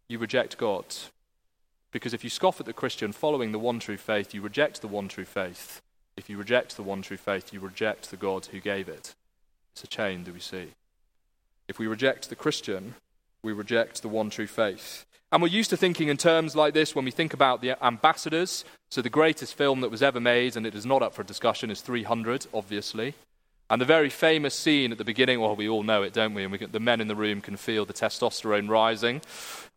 you 0.07 0.19
reject 0.19 0.57
God. 0.57 0.85
Because 1.91 2.13
if 2.13 2.23
you 2.23 2.29
scoff 2.29 2.59
at 2.59 2.65
the 2.65 2.73
Christian 2.73 3.11
following 3.11 3.51
the 3.51 3.59
one 3.59 3.79
true 3.79 3.97
faith, 3.97 4.33
you 4.33 4.41
reject 4.41 4.81
the 4.81 4.87
one 4.87 5.07
true 5.07 5.25
faith. 5.25 5.81
If 6.15 6.29
you 6.29 6.37
reject 6.37 6.75
the 6.75 6.83
one 6.83 7.01
true 7.01 7.17
faith, 7.17 7.53
you 7.53 7.59
reject 7.59 8.09
the 8.09 8.17
God 8.17 8.47
who 8.47 8.59
gave 8.59 8.87
it. 8.87 9.15
It's 9.73 9.83
a 9.83 9.87
chain, 9.87 10.23
do 10.23 10.33
we 10.33 10.39
see? 10.39 10.69
If 11.67 11.79
we 11.79 11.87
reject 11.87 12.29
the 12.29 12.35
Christian, 12.35 12.95
we 13.41 13.53
reject 13.53 14.01
the 14.01 14.09
one 14.09 14.29
true 14.29 14.47
faith. 14.47 15.05
And 15.31 15.41
we're 15.41 15.47
used 15.47 15.71
to 15.71 15.77
thinking 15.77 16.09
in 16.09 16.17
terms 16.17 16.55
like 16.55 16.75
this 16.75 16.93
when 16.93 17.05
we 17.05 17.11
think 17.11 17.33
about 17.33 17.61
the 17.61 17.83
ambassadors. 17.83 18.63
So, 18.91 19.01
the 19.01 19.09
greatest 19.09 19.55
film 19.55 19.81
that 19.81 19.89
was 19.89 20.03
ever 20.03 20.19
made, 20.19 20.55
and 20.55 20.67
it 20.67 20.75
is 20.75 20.85
not 20.85 21.01
up 21.01 21.15
for 21.15 21.23
discussion, 21.23 21.71
is 21.71 21.81
300, 21.81 22.45
obviously. 22.53 23.15
And 23.73 23.81
the 23.81 23.85
very 23.85 24.11
famous 24.11 24.53
scene 24.53 24.91
at 24.91 24.99
the 24.99 25.03
beginning, 25.03 25.39
well, 25.39 25.55
we 25.55 25.67
all 25.67 25.81
know 25.81 26.03
it, 26.03 26.13
don't 26.13 26.35
we? 26.35 26.43
And 26.43 26.51
we 26.51 26.59
can, 26.59 26.71
the 26.71 26.79
men 26.79 27.01
in 27.01 27.07
the 27.07 27.15
room 27.15 27.41
can 27.41 27.57
feel 27.57 27.85
the 27.85 27.93
testosterone 27.93 28.69
rising. 28.69 29.19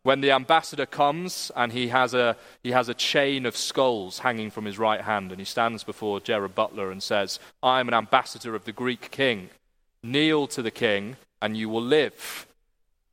When 0.03 0.21
the 0.21 0.33
ambassador 0.33 0.85
comes 0.85 1.51
and 1.57 1.73
he 1.73 1.89
has, 1.89 2.13
a, 2.13 2.37
he 2.63 2.73
has 2.73 2.91
a 2.91 2.95
chain 2.95 3.47
of 3.47 3.57
skulls 3.57 4.19
hanging 4.19 4.51
from 4.51 4.67
his 4.67 4.79
right 4.79 5.01
hand, 5.01 5.31
and 5.31 5.41
he 5.41 5.47
stands 5.47 5.83
before 5.83 6.21
Gerard 6.21 6.55
Butler 6.55 6.91
and 6.91 7.03
says, 7.03 7.39
I 7.63 7.81
am 7.81 7.89
an 7.89 7.95
ambassador 7.95 8.55
of 8.55 8.67
the 8.67 8.73
Greek 8.73 9.11
king. 9.11 9.49
Kneel 10.03 10.47
to 10.49 10.61
the 10.61 10.71
king, 10.71 11.17
and 11.41 11.57
you 11.57 11.71
will 11.71 11.81
live. 11.81 12.47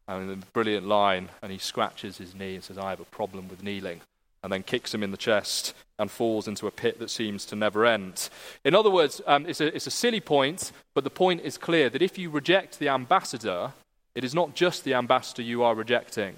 A 0.09 0.19
brilliant 0.51 0.85
line, 0.85 1.29
and 1.41 1.49
he 1.49 1.59
scratches 1.59 2.17
his 2.17 2.35
knee 2.35 2.55
and 2.55 2.63
says, 2.63 2.77
I 2.77 2.89
have 2.89 2.99
a 2.99 3.05
problem 3.05 3.47
with 3.47 3.63
kneeling, 3.63 4.01
and 4.43 4.51
then 4.51 4.61
kicks 4.61 4.93
him 4.93 5.01
in 5.01 5.11
the 5.11 5.17
chest 5.17 5.73
and 5.97 6.11
falls 6.11 6.47
into 6.47 6.67
a 6.67 6.71
pit 6.71 6.99
that 6.99 7.09
seems 7.09 7.45
to 7.45 7.55
never 7.55 7.85
end. 7.85 8.29
In 8.63 8.75
other 8.75 8.89
words, 8.89 9.21
um, 9.25 9.45
it's, 9.45 9.61
a, 9.61 9.73
it's 9.75 9.87
a 9.87 9.91
silly 9.91 10.19
point, 10.19 10.71
but 10.93 11.03
the 11.03 11.09
point 11.09 11.41
is 11.41 11.57
clear 11.57 11.89
that 11.89 12.01
if 12.01 12.17
you 12.17 12.29
reject 12.29 12.79
the 12.79 12.89
ambassador, 12.89 13.71
it 14.15 14.23
is 14.23 14.35
not 14.35 14.53
just 14.53 14.83
the 14.83 14.93
ambassador 14.93 15.41
you 15.41 15.63
are 15.63 15.75
rejecting, 15.75 16.35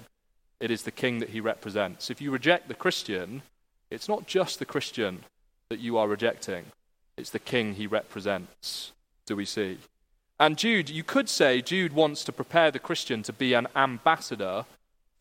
it 0.60 0.70
is 0.70 0.82
the 0.82 0.90
king 0.90 1.18
that 1.18 1.30
he 1.30 1.40
represents. 1.40 2.10
If 2.10 2.20
you 2.20 2.30
reject 2.30 2.68
the 2.68 2.74
Christian, 2.74 3.42
it's 3.90 4.08
not 4.08 4.26
just 4.26 4.58
the 4.58 4.64
Christian 4.64 5.24
that 5.68 5.80
you 5.80 5.98
are 5.98 6.08
rejecting, 6.08 6.64
it's 7.16 7.30
the 7.30 7.38
king 7.38 7.74
he 7.74 7.86
represents. 7.86 8.92
Do 9.26 9.36
we 9.36 9.44
see? 9.44 9.78
And 10.38 10.58
Jude, 10.58 10.90
you 10.90 11.02
could 11.02 11.28
say 11.28 11.62
Jude 11.62 11.92
wants 11.92 12.24
to 12.24 12.32
prepare 12.32 12.70
the 12.70 12.78
Christian 12.78 13.22
to 13.22 13.32
be 13.32 13.54
an 13.54 13.66
ambassador 13.74 14.66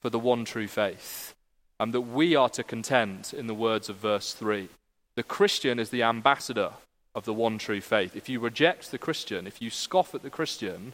for 0.02 0.10
the 0.10 0.20
one 0.20 0.46
true 0.46 0.68
faith, 0.68 1.35
and 1.80 1.94
that 1.94 2.02
we 2.02 2.36
are 2.36 2.50
to 2.50 2.64
contend, 2.64 3.34
in 3.38 3.48
the 3.48 3.54
words 3.54 3.90
of 3.90 3.98
verse 3.98 4.34
3. 4.34 4.70
The 5.16 5.24
Christian 5.24 5.80
is 5.80 5.90
the 5.90 6.04
ambassador 6.04 6.72
of 7.14 7.26
the 7.26 7.34
one 7.34 7.58
true 7.58 7.82
faith. 7.82 8.16
If 8.16 8.30
you 8.30 8.40
reject 8.40 8.92
the 8.92 8.98
Christian, 8.98 9.48
if 9.48 9.62
you 9.62 9.70
scoff 9.70 10.14
at 10.14 10.22
the 10.22 10.30
Christian, 10.30 10.94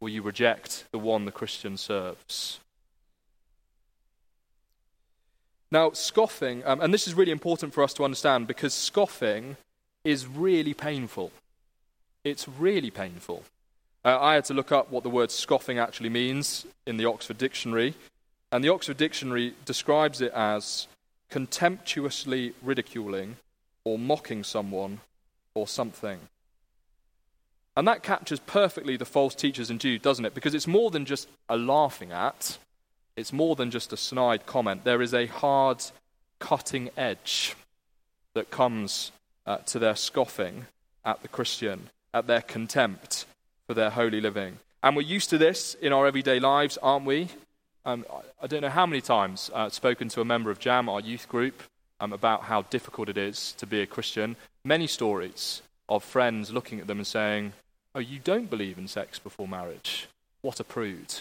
will 0.00 0.08
you 0.08 0.22
reject 0.22 0.84
the 0.90 0.98
one 0.98 1.24
the 1.24 1.32
Christian 1.32 1.76
serves? 1.76 2.60
Now, 5.70 5.92
scoffing, 5.92 6.62
um, 6.64 6.80
and 6.80 6.94
this 6.94 7.08
is 7.08 7.14
really 7.14 7.32
important 7.32 7.72
for 7.72 7.82
us 7.82 7.94
to 7.94 8.04
understand 8.04 8.46
because 8.46 8.74
scoffing 8.74 9.56
is 10.04 10.26
really 10.26 10.74
painful. 10.74 11.32
It's 12.22 12.46
really 12.48 12.90
painful. 12.90 13.42
Uh, 14.04 14.18
I 14.20 14.34
had 14.34 14.44
to 14.46 14.54
look 14.54 14.70
up 14.70 14.90
what 14.90 15.02
the 15.02 15.10
word 15.10 15.30
scoffing 15.30 15.78
actually 15.78 16.10
means 16.10 16.66
in 16.86 16.96
the 16.96 17.06
Oxford 17.06 17.38
Dictionary, 17.38 17.94
and 18.54 18.62
the 18.62 18.68
Oxford 18.68 18.96
Dictionary 18.96 19.52
describes 19.64 20.20
it 20.20 20.30
as 20.32 20.86
contemptuously 21.28 22.54
ridiculing 22.62 23.34
or 23.82 23.98
mocking 23.98 24.44
someone 24.44 25.00
or 25.56 25.66
something. 25.66 26.20
And 27.76 27.88
that 27.88 28.04
captures 28.04 28.38
perfectly 28.38 28.96
the 28.96 29.04
false 29.04 29.34
teachers 29.34 29.70
in 29.70 29.80
Jude, 29.80 30.02
doesn't 30.02 30.24
it? 30.24 30.34
Because 30.34 30.54
it's 30.54 30.68
more 30.68 30.92
than 30.92 31.04
just 31.04 31.28
a 31.48 31.56
laughing 31.56 32.12
at, 32.12 32.58
it's 33.16 33.32
more 33.32 33.56
than 33.56 33.72
just 33.72 33.92
a 33.92 33.96
snide 33.96 34.46
comment. 34.46 34.84
There 34.84 35.02
is 35.02 35.14
a 35.14 35.26
hard, 35.26 35.82
cutting 36.38 36.90
edge 36.96 37.56
that 38.34 38.52
comes 38.52 39.10
uh, 39.46 39.56
to 39.66 39.80
their 39.80 39.96
scoffing 39.96 40.66
at 41.04 41.22
the 41.22 41.28
Christian 41.28 41.88
at 42.14 42.28
their 42.28 42.42
contempt 42.42 43.26
for 43.66 43.74
their 43.74 43.90
holy 43.90 44.20
living. 44.20 44.60
And 44.80 44.94
we're 44.94 45.02
used 45.02 45.30
to 45.30 45.38
this 45.38 45.74
in 45.74 45.92
our 45.92 46.06
everyday 46.06 46.38
lives, 46.38 46.78
aren't 46.80 47.04
we? 47.04 47.30
Um, 47.86 48.06
I 48.42 48.46
don't 48.46 48.62
know 48.62 48.70
how 48.70 48.86
many 48.86 49.02
times 49.02 49.50
I've 49.54 49.74
spoken 49.74 50.08
to 50.10 50.22
a 50.22 50.24
member 50.24 50.50
of 50.50 50.58
JAM, 50.58 50.88
our 50.88 51.00
youth 51.00 51.28
group, 51.28 51.62
um, 52.00 52.14
about 52.14 52.44
how 52.44 52.62
difficult 52.62 53.10
it 53.10 53.18
is 53.18 53.52
to 53.58 53.66
be 53.66 53.82
a 53.82 53.86
Christian. 53.86 54.36
Many 54.64 54.86
stories 54.86 55.60
of 55.88 56.02
friends 56.02 56.50
looking 56.50 56.80
at 56.80 56.86
them 56.86 56.98
and 56.98 57.06
saying, 57.06 57.52
Oh, 57.94 58.00
you 58.00 58.18
don't 58.18 58.48
believe 58.48 58.78
in 58.78 58.88
sex 58.88 59.18
before 59.18 59.46
marriage? 59.46 60.08
What 60.40 60.60
a 60.60 60.64
prude. 60.64 61.14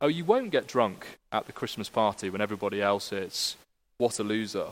Oh, 0.00 0.06
you 0.06 0.24
won't 0.24 0.50
get 0.50 0.68
drunk 0.68 1.18
at 1.32 1.46
the 1.46 1.52
Christmas 1.52 1.88
party 1.88 2.30
when 2.30 2.40
everybody 2.40 2.80
else 2.80 3.12
is. 3.12 3.56
What 3.98 4.18
a 4.20 4.22
loser. 4.22 4.68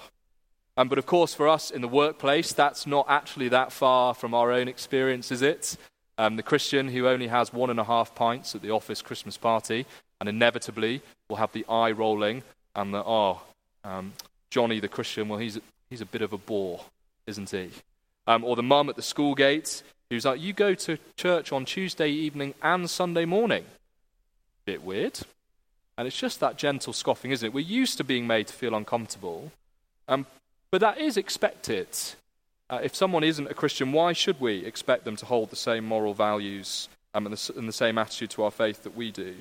Um, 0.77 0.89
but 0.89 0.99
of 0.99 1.07
course, 1.07 1.35
for 1.35 1.49
us 1.49 1.71
in 1.71 1.83
the 1.83 1.89
workplace, 1.89 2.53
that's 2.53 2.87
not 2.87 3.07
actually 3.09 3.49
that 3.49 3.73
far 3.73 4.15
from 4.15 4.33
our 4.33 4.53
own 4.53 4.69
experience, 4.69 5.31
is 5.33 5.43
it? 5.43 5.77
Um, 6.17 6.37
the 6.37 6.43
Christian 6.43 6.89
who 6.89 7.09
only 7.09 7.27
has 7.27 7.53
one 7.53 7.69
and 7.69 7.81
a 7.81 7.85
half 7.85 8.15
pints 8.15 8.55
at 8.55 8.63
the 8.63 8.71
office 8.71 9.03
Christmas 9.03 9.37
party 9.37 9.87
And 10.23 10.29
inevitably, 10.29 11.03
we'll 11.29 11.39
have 11.39 11.51
the 11.51 11.67
eye 11.69 11.91
rolling 11.91 12.45
and 12.77 12.95
the, 12.95 13.03
oh, 13.05 13.43
um, 13.83 14.13
Johnny 14.51 14.79
the 14.79 14.87
Christian, 14.87 15.29
well, 15.29 15.41
he's, 15.41 15.59
he's 15.91 16.01
a 16.01 16.07
bit 16.07 16.23
of 16.23 16.33
a 16.33 16.39
bore, 16.39 16.85
isn't 17.27 17.51
he? 17.51 17.71
Um, 18.29 18.45
or 18.45 18.55
the 18.55 18.63
mum 18.63 18.89
at 18.89 18.95
the 18.95 19.03
school 19.03 19.35
gates 19.35 19.83
who's 20.11 20.25
like, 20.25 20.41
you 20.41 20.53
go 20.53 20.75
to 20.75 20.97
church 21.17 21.51
on 21.51 21.65
Tuesday 21.65 22.09
evening 22.09 22.55
and 22.63 22.89
Sunday 22.89 23.25
morning. 23.25 23.65
Bit 24.65 24.85
weird. 24.85 25.19
And 25.99 26.07
it's 26.07 26.17
just 26.17 26.39
that 26.39 26.57
gentle 26.57 26.93
scoffing, 26.93 27.33
isn't 27.33 27.49
it? 27.49 27.53
We're 27.53 27.59
used 27.59 27.99
to 27.99 28.05
being 28.05 28.29
made 28.29 28.47
to 28.47 28.55
feel 28.55 28.77
uncomfortable. 28.77 29.51
Um, 30.07 30.27
but 30.71 30.81
that 30.83 30.99
is 30.99 31.17
expected. 31.17 31.89
Uh, 32.71 32.79
if 32.81 32.95
someone 32.95 33.25
isn't 33.25 33.51
a 33.51 33.55
Christian, 33.55 33.91
why 33.91 34.13
should 34.13 34.41
we 34.41 34.65
expect 34.65 35.05
them 35.05 35.17
to 35.17 35.27
hold 35.27 35.51
the 35.51 35.57
same 35.57 35.85
moral 35.85 36.15
values 36.15 36.89
um, 37.13 37.27
and, 37.27 37.37
the, 37.37 37.59
and 37.59 37.69
the 37.69 37.73
same 37.73 37.99
attitude 37.99 38.31
to 38.31 38.45
our 38.45 38.53
faith 38.53 38.85
that 38.85 38.95
we 38.95 39.11
do? 39.11 39.35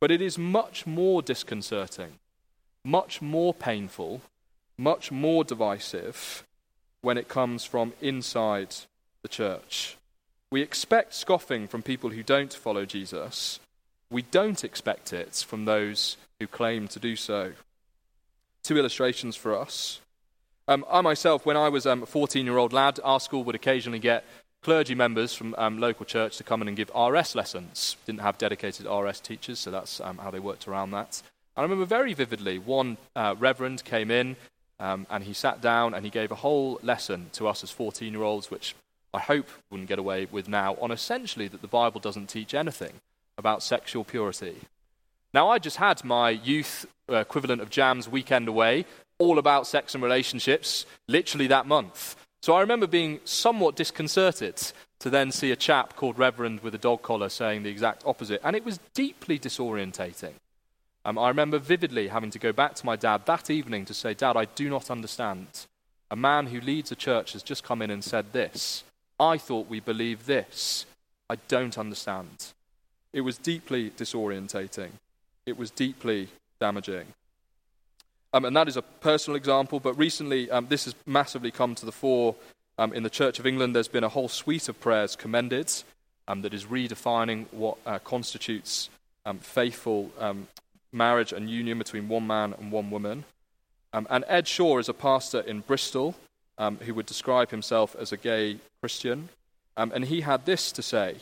But 0.00 0.10
it 0.10 0.22
is 0.22 0.38
much 0.38 0.86
more 0.86 1.20
disconcerting, 1.20 2.12
much 2.84 3.20
more 3.20 3.52
painful, 3.52 4.22
much 4.78 5.12
more 5.12 5.44
divisive 5.44 6.44
when 7.02 7.18
it 7.18 7.28
comes 7.28 7.64
from 7.64 7.92
inside 8.00 8.74
the 9.22 9.28
church. 9.28 9.96
We 10.50 10.62
expect 10.62 11.14
scoffing 11.14 11.68
from 11.68 11.82
people 11.82 12.10
who 12.10 12.22
don't 12.22 12.52
follow 12.52 12.84
Jesus. 12.84 13.60
We 14.10 14.22
don't 14.22 14.64
expect 14.64 15.12
it 15.12 15.44
from 15.46 15.64
those 15.64 16.16
who 16.40 16.46
claim 16.46 16.88
to 16.88 16.98
do 16.98 17.14
so. 17.14 17.52
Two 18.62 18.78
illustrations 18.78 19.36
for 19.36 19.56
us. 19.56 20.00
Um, 20.66 20.84
I 20.90 21.00
myself, 21.02 21.44
when 21.44 21.56
I 21.56 21.68
was 21.68 21.86
um, 21.86 22.02
a 22.02 22.06
14 22.06 22.44
year 22.44 22.56
old 22.56 22.72
lad, 22.72 22.98
our 23.04 23.20
school 23.20 23.44
would 23.44 23.54
occasionally 23.54 23.98
get 23.98 24.24
clergy 24.62 24.94
members 24.94 25.34
from 25.34 25.54
um, 25.58 25.78
local 25.78 26.04
church 26.04 26.36
to 26.36 26.44
come 26.44 26.62
in 26.62 26.68
and 26.68 26.76
give 26.76 26.90
RS 26.94 27.34
lessons. 27.34 27.96
Didn't 28.06 28.20
have 28.20 28.38
dedicated 28.38 28.86
RS 28.86 29.20
teachers, 29.20 29.58
so 29.58 29.70
that's 29.70 30.00
um, 30.00 30.18
how 30.18 30.30
they 30.30 30.40
worked 30.40 30.68
around 30.68 30.90
that. 30.92 31.22
And 31.56 31.62
I 31.62 31.62
remember 31.62 31.84
very 31.84 32.14
vividly 32.14 32.58
one 32.58 32.96
uh, 33.16 33.34
reverend 33.38 33.84
came 33.84 34.10
in 34.10 34.36
um, 34.78 35.06
and 35.10 35.24
he 35.24 35.32
sat 35.32 35.60
down 35.60 35.94
and 35.94 36.04
he 36.04 36.10
gave 36.10 36.30
a 36.30 36.36
whole 36.36 36.78
lesson 36.82 37.30
to 37.32 37.46
us 37.46 37.62
as 37.62 37.70
14 37.70 38.12
year 38.12 38.22
olds, 38.22 38.50
which 38.50 38.74
I 39.12 39.18
hope 39.18 39.48
wouldn't 39.70 39.88
get 39.88 39.98
away 39.98 40.26
with 40.30 40.48
now, 40.48 40.76
on 40.80 40.90
essentially 40.90 41.48
that 41.48 41.62
the 41.62 41.68
Bible 41.68 42.00
doesn't 42.00 42.28
teach 42.28 42.54
anything 42.54 42.92
about 43.36 43.62
sexual 43.62 44.04
purity. 44.04 44.56
Now, 45.32 45.48
I 45.48 45.58
just 45.58 45.76
had 45.76 46.04
my 46.04 46.30
youth 46.30 46.86
uh, 47.08 47.16
equivalent 47.16 47.62
of 47.62 47.70
Jam's 47.70 48.08
weekend 48.08 48.48
away, 48.48 48.84
all 49.18 49.38
about 49.38 49.66
sex 49.66 49.94
and 49.94 50.02
relationships, 50.02 50.86
literally 51.08 51.46
that 51.48 51.66
month. 51.66 52.16
So 52.42 52.54
I 52.54 52.60
remember 52.60 52.86
being 52.86 53.20
somewhat 53.24 53.76
disconcerted 53.76 54.72
to 55.00 55.10
then 55.10 55.30
see 55.30 55.50
a 55.50 55.56
chap 55.56 55.96
called 55.96 56.18
Reverend 56.18 56.60
with 56.60 56.74
a 56.74 56.78
dog 56.78 57.02
collar 57.02 57.28
saying 57.28 57.62
the 57.62 57.70
exact 57.70 58.02
opposite. 58.06 58.40
And 58.44 58.56
it 58.56 58.64
was 58.64 58.80
deeply 58.94 59.38
disorientating. 59.38 60.34
Um, 61.04 61.18
I 61.18 61.28
remember 61.28 61.58
vividly 61.58 62.08
having 62.08 62.30
to 62.30 62.38
go 62.38 62.52
back 62.52 62.74
to 62.74 62.86
my 62.86 62.96
dad 62.96 63.24
that 63.26 63.50
evening 63.50 63.84
to 63.86 63.94
say, 63.94 64.14
Dad, 64.14 64.36
I 64.36 64.44
do 64.44 64.68
not 64.68 64.90
understand. 64.90 65.66
A 66.10 66.16
man 66.16 66.46
who 66.46 66.60
leads 66.60 66.92
a 66.92 66.96
church 66.96 67.32
has 67.32 67.42
just 67.42 67.64
come 67.64 67.80
in 67.80 67.90
and 67.90 68.04
said 68.04 68.32
this. 68.32 68.84
I 69.18 69.38
thought 69.38 69.68
we 69.68 69.80
believed 69.80 70.26
this. 70.26 70.86
I 71.28 71.36
don't 71.48 71.78
understand. 71.78 72.52
It 73.12 73.22
was 73.22 73.38
deeply 73.38 73.90
disorientating. 73.90 74.90
It 75.46 75.56
was 75.56 75.70
deeply 75.70 76.28
damaging. 76.60 77.06
Um, 78.32 78.44
and 78.44 78.56
that 78.56 78.68
is 78.68 78.76
a 78.76 78.82
personal 78.82 79.36
example, 79.36 79.80
but 79.80 79.98
recently 79.98 80.50
um, 80.50 80.66
this 80.68 80.84
has 80.84 80.94
massively 81.04 81.50
come 81.50 81.74
to 81.74 81.86
the 81.86 81.92
fore 81.92 82.36
um, 82.78 82.92
in 82.92 83.02
the 83.02 83.10
Church 83.10 83.38
of 83.38 83.46
England. 83.46 83.74
There's 83.74 83.88
been 83.88 84.04
a 84.04 84.08
whole 84.08 84.28
suite 84.28 84.68
of 84.68 84.80
prayers 84.80 85.16
commended 85.16 85.72
um, 86.28 86.42
that 86.42 86.54
is 86.54 86.64
redefining 86.64 87.46
what 87.50 87.78
uh, 87.84 87.98
constitutes 87.98 88.88
um, 89.26 89.38
faithful 89.38 90.10
um, 90.18 90.46
marriage 90.92 91.32
and 91.32 91.50
union 91.50 91.78
between 91.78 92.08
one 92.08 92.26
man 92.26 92.54
and 92.58 92.70
one 92.70 92.90
woman. 92.90 93.24
and 93.92 94.24
Ed 94.28 94.46
Shaw 94.46 94.78
is 94.78 94.88
a 94.88 94.94
pastor 94.94 95.40
in 95.40 95.60
Bristol 95.60 96.14
who 96.58 96.94
would 96.94 97.06
describe 97.06 97.50
himself 97.50 97.96
as 97.98 98.12
a 98.12 98.16
gay 98.16 98.58
Christian. 98.80 99.28
and 99.76 100.04
he 100.04 100.20
had 100.20 100.46
this 100.46 100.72
to 100.72 100.82
say 100.82 101.16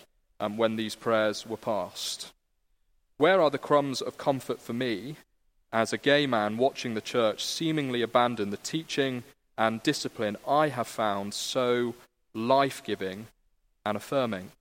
when 0.57 0.77
these 0.77 0.95
prayers 0.95 1.47
were 1.47 1.57
passed 1.57 2.33
Where 3.19 3.41
are 3.41 3.51
the 3.51 3.59
crumbs 3.59 4.01
of 4.01 4.19
comfort 4.19 4.61
for 4.61 4.73
me 4.73 5.17
as 5.73 5.93
a 5.93 5.99
gay 5.99 6.27
man 6.27 6.57
watching 6.57 6.95
the 6.95 7.01
church 7.01 7.45
seemingly 7.45 8.03
abandon 8.03 8.51
the 8.51 8.57
teaching 8.57 9.23
and 9.57 9.83
discipline 9.83 10.37
I 10.47 10.69
have 10.69 10.87
found 10.87 11.35
so 11.35 11.95
life 12.33 12.83
giving 12.85 13.27
and 13.85 13.97
affirming. 13.97 14.53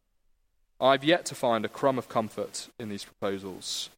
I've 0.80 1.04
yet 1.04 1.26
to 1.26 1.36
find 1.36 1.66
a 1.66 1.70
crumb 1.70 1.98
of 1.98 2.10
comfort 2.10 2.68
in 2.80 2.90
these 2.90 3.04
proposals. 3.04 3.90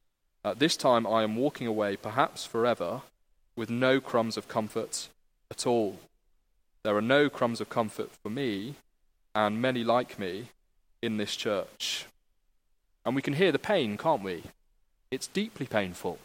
At 0.44 0.58
this 0.58 0.76
time, 0.76 1.06
I 1.06 1.22
am 1.22 1.36
walking 1.36 1.66
away, 1.66 1.96
perhaps 1.96 2.46
forever, 2.46 3.02
with 3.56 3.68
no 3.68 4.00
crumbs 4.00 4.36
of 4.36 4.48
comfort 4.48 5.08
at 5.50 5.66
all. 5.66 5.98
There 6.82 6.96
are 6.96 7.02
no 7.02 7.28
crumbs 7.28 7.60
of 7.60 7.68
comfort 7.68 8.10
for 8.22 8.30
me 8.30 8.76
and 9.34 9.60
many 9.60 9.84
like 9.84 10.18
me 10.18 10.48
in 11.02 11.18
this 11.18 11.36
church. 11.36 12.06
And 13.04 13.14
we 13.14 13.22
can 13.22 13.34
hear 13.34 13.52
the 13.52 13.58
pain, 13.58 13.98
can't 13.98 14.22
we? 14.22 14.44
It's 15.10 15.26
deeply 15.26 15.66
painful 15.66 16.18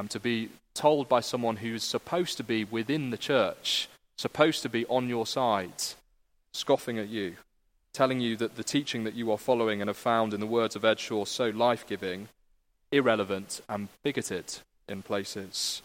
um, 0.00 0.08
to 0.08 0.18
be 0.18 0.48
told 0.72 1.08
by 1.10 1.20
someone 1.20 1.58
who's 1.58 1.84
supposed 1.84 2.38
to 2.38 2.42
be 2.42 2.64
within 2.64 3.10
the 3.10 3.18
church, 3.18 3.88
supposed 4.16 4.62
to 4.62 4.68
be 4.68 4.86
on 4.86 5.10
your 5.10 5.26
side, 5.26 5.74
scoffing 6.52 6.98
at 6.98 7.10
you, 7.10 7.36
telling 7.92 8.18
you 8.20 8.34
that 8.38 8.56
the 8.56 8.64
teaching 8.64 9.04
that 9.04 9.14
you 9.14 9.30
are 9.30 9.36
following 9.36 9.82
and 9.82 9.88
have 9.88 9.96
found 9.96 10.32
in 10.32 10.40
the 10.40 10.46
words 10.46 10.74
of 10.74 10.86
Ed 10.86 10.98
Shaw 10.98 11.26
so 11.26 11.50
life 11.50 11.86
giving, 11.86 12.28
irrelevant, 12.90 13.60
and 13.68 13.88
bigoted 14.02 14.60
in 14.88 15.02
places. 15.02 15.82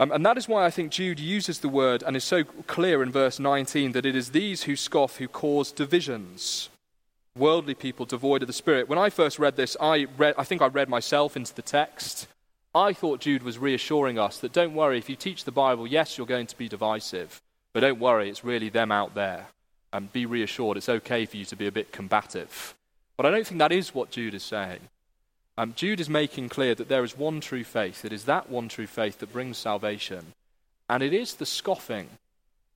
Um, 0.00 0.10
and 0.10 0.24
that 0.24 0.38
is 0.38 0.48
why 0.48 0.64
I 0.64 0.70
think 0.70 0.90
Jude 0.90 1.20
uses 1.20 1.60
the 1.60 1.68
word 1.68 2.02
and 2.02 2.16
is 2.16 2.24
so 2.24 2.44
clear 2.44 3.02
in 3.02 3.12
verse 3.12 3.38
19 3.38 3.92
that 3.92 4.06
it 4.06 4.16
is 4.16 4.30
these 4.30 4.62
who 4.62 4.74
scoff 4.74 5.18
who 5.18 5.28
cause 5.28 5.70
divisions. 5.70 6.70
Worldly 7.36 7.74
people 7.74 8.06
devoid 8.06 8.42
of 8.42 8.46
the 8.46 8.54
Spirit. 8.54 8.88
When 8.88 8.98
I 8.98 9.10
first 9.10 9.38
read 9.38 9.56
this, 9.56 9.76
I, 9.80 10.06
read, 10.16 10.34
I 10.38 10.44
think 10.44 10.62
I 10.62 10.68
read 10.68 10.88
myself 10.88 11.36
into 11.36 11.54
the 11.54 11.62
text. 11.62 12.26
I 12.74 12.92
thought 12.92 13.20
Jude 13.20 13.44
was 13.44 13.56
reassuring 13.56 14.18
us 14.18 14.38
that 14.38 14.52
don't 14.52 14.74
worry, 14.74 14.98
if 14.98 15.08
you 15.08 15.14
teach 15.14 15.44
the 15.44 15.52
Bible, 15.52 15.86
yes, 15.86 16.18
you're 16.18 16.26
going 16.26 16.48
to 16.48 16.58
be 16.58 16.68
divisive, 16.68 17.40
but 17.72 17.80
don't 17.80 18.00
worry, 18.00 18.28
it's 18.28 18.44
really 18.44 18.68
them 18.68 18.90
out 18.90 19.14
there. 19.14 19.46
And 19.92 20.12
be 20.12 20.26
reassured, 20.26 20.76
it's 20.76 20.88
okay 20.88 21.24
for 21.24 21.36
you 21.36 21.44
to 21.44 21.54
be 21.54 21.68
a 21.68 21.72
bit 21.72 21.92
combative. 21.92 22.74
But 23.16 23.26
I 23.26 23.30
don't 23.30 23.46
think 23.46 23.60
that 23.60 23.70
is 23.70 23.94
what 23.94 24.10
Jude 24.10 24.34
is 24.34 24.42
saying. 24.42 24.80
Um, 25.56 25.72
Jude 25.76 26.00
is 26.00 26.10
making 26.10 26.48
clear 26.48 26.74
that 26.74 26.88
there 26.88 27.04
is 27.04 27.16
one 27.16 27.40
true 27.40 27.62
faith. 27.62 28.04
It 28.04 28.12
is 28.12 28.24
that 28.24 28.50
one 28.50 28.68
true 28.68 28.88
faith 28.88 29.20
that 29.20 29.32
brings 29.32 29.56
salvation. 29.56 30.32
And 30.90 31.00
it 31.00 31.12
is 31.12 31.34
the 31.34 31.46
scoffing, 31.46 32.08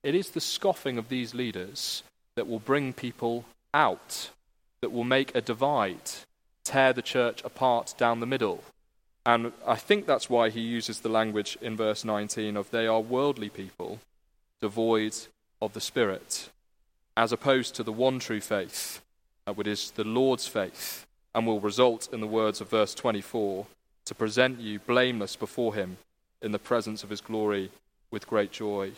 it 0.05 0.15
is 0.15 0.31
the 0.31 0.41
scoffing 0.41 0.97
of 0.97 1.09
these 1.09 1.35
leaders 1.35 2.05
that 2.37 2.47
will 2.47 2.61
bring 2.61 2.93
people 2.93 3.45
out, 3.75 4.31
that 4.81 4.93
will 4.93 5.03
make 5.03 5.35
a 5.35 5.41
divide, 5.41 6.11
tear 6.63 6.93
the 6.93 7.03
church 7.03 7.43
apart 7.45 7.95
down 7.99 8.21
the 8.21 8.27
middle. 8.27 8.63
And 9.29 9.53
I 9.67 9.75
think 9.75 10.07
that's 10.07 10.31
why 10.31 10.49
he 10.49 10.63
uses 10.63 11.01
the 11.01 11.11
language 11.11 11.59
in 11.61 11.77
verse 11.77 12.03
19 12.03 12.57
of 12.57 12.71
they 12.71 12.87
are 12.87 13.03
worldly 13.03 13.51
people, 13.51 14.01
devoid 14.63 15.15
of 15.61 15.75
the 15.75 15.83
Spirit, 15.83 16.49
as 17.15 17.31
opposed 17.31 17.75
to 17.75 17.83
the 17.83 17.93
one 17.93 18.21
true 18.21 18.41
faith, 18.41 19.03
uh, 19.47 19.53
which 19.53 19.67
is 19.67 19.91
the 19.91 20.05
Lord's 20.05 20.49
faith, 20.49 21.07
and 21.35 21.47
will 21.47 21.61
result 21.61 22.09
in 22.11 22.23
the 22.23 22.27
words 22.27 22.63
of 22.63 22.71
verse 22.71 22.95
24 22.95 23.67
to 24.07 24.15
present 24.15 24.61
you 24.61 24.79
blameless 24.79 25.37
before 25.37 25.75
him 25.75 25.99
in 26.41 26.53
the 26.53 26.59
presence 26.59 27.05
of 27.05 27.11
his 27.11 27.21
glory 27.21 27.71
with 28.11 28.27
great 28.27 28.51
joy. 28.51 28.93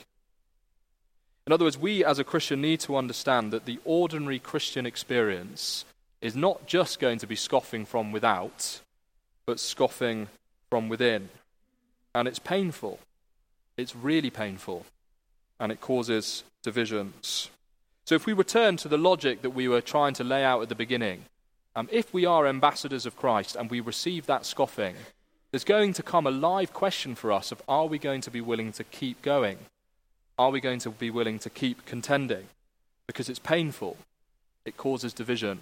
In 1.45 1.53
other 1.53 1.65
words, 1.65 1.77
we 1.77 2.05
as 2.05 2.21
a 2.21 2.25
Christian 2.25 2.61
need 2.61 2.79
to 2.81 2.95
understand 2.95 3.53
that 3.53 3.65
the 3.65 3.81
ordinary 3.85 4.39
Christian 4.39 4.87
experience 4.87 5.85
is 6.21 6.37
not 6.37 6.69
just 6.69 7.01
going 7.01 7.19
to 7.19 7.27
be 7.27 7.35
scoffing 7.35 7.85
from 7.85 8.13
without, 8.13 8.81
but 9.51 9.59
scoffing 9.59 10.29
from 10.71 10.89
within. 10.89 11.29
And 12.15 12.29
it's 12.29 12.39
painful. 12.39 13.01
It's 13.77 13.97
really 13.97 14.31
painful. 14.31 14.87
And 15.59 15.73
it 15.73 15.81
causes 15.81 16.45
divisions. 16.63 17.51
So, 18.05 18.15
if 18.15 18.27
we 18.27 18.33
return 18.33 18.77
to 18.77 18.87
the 18.87 18.97
logic 18.97 19.43
that 19.43 19.51
we 19.51 19.67
were 19.67 19.81
trying 19.81 20.15
to 20.15 20.23
lay 20.23 20.45
out 20.45 20.63
at 20.63 20.69
the 20.69 20.77
beginning, 20.77 21.25
um, 21.75 21.89
if 21.91 22.15
we 22.15 22.25
are 22.25 22.47
ambassadors 22.47 23.07
of 23.07 23.17
Christ 23.17 23.57
and 23.57 23.69
we 23.69 23.81
receive 23.81 24.27
that 24.27 24.47
scoffing, 24.47 24.95
there's 25.51 25.65
going 25.65 25.95
to 25.95 26.05
come 26.05 26.29
a 26.29 26.31
live 26.31 26.73
question 26.73 27.17
for 27.17 27.33
us 27.33 27.51
of 27.51 27.61
are 27.67 27.87
we 27.87 27.99
going 27.99 28.21
to 28.21 28.31
be 28.31 28.41
willing 28.41 28.71
to 28.75 28.85
keep 28.85 29.21
going? 29.21 29.59
Are 30.39 30.53
we 30.53 30.61
going 30.61 30.79
to 30.79 30.91
be 30.91 31.11
willing 31.11 31.41
to 31.41 31.51
keep 31.51 31.85
contending? 31.87 32.47
Because 33.09 33.29
it's 33.29 33.41
painful, 33.41 33.97
it 34.65 34.77
causes 34.77 35.13
division, 35.13 35.59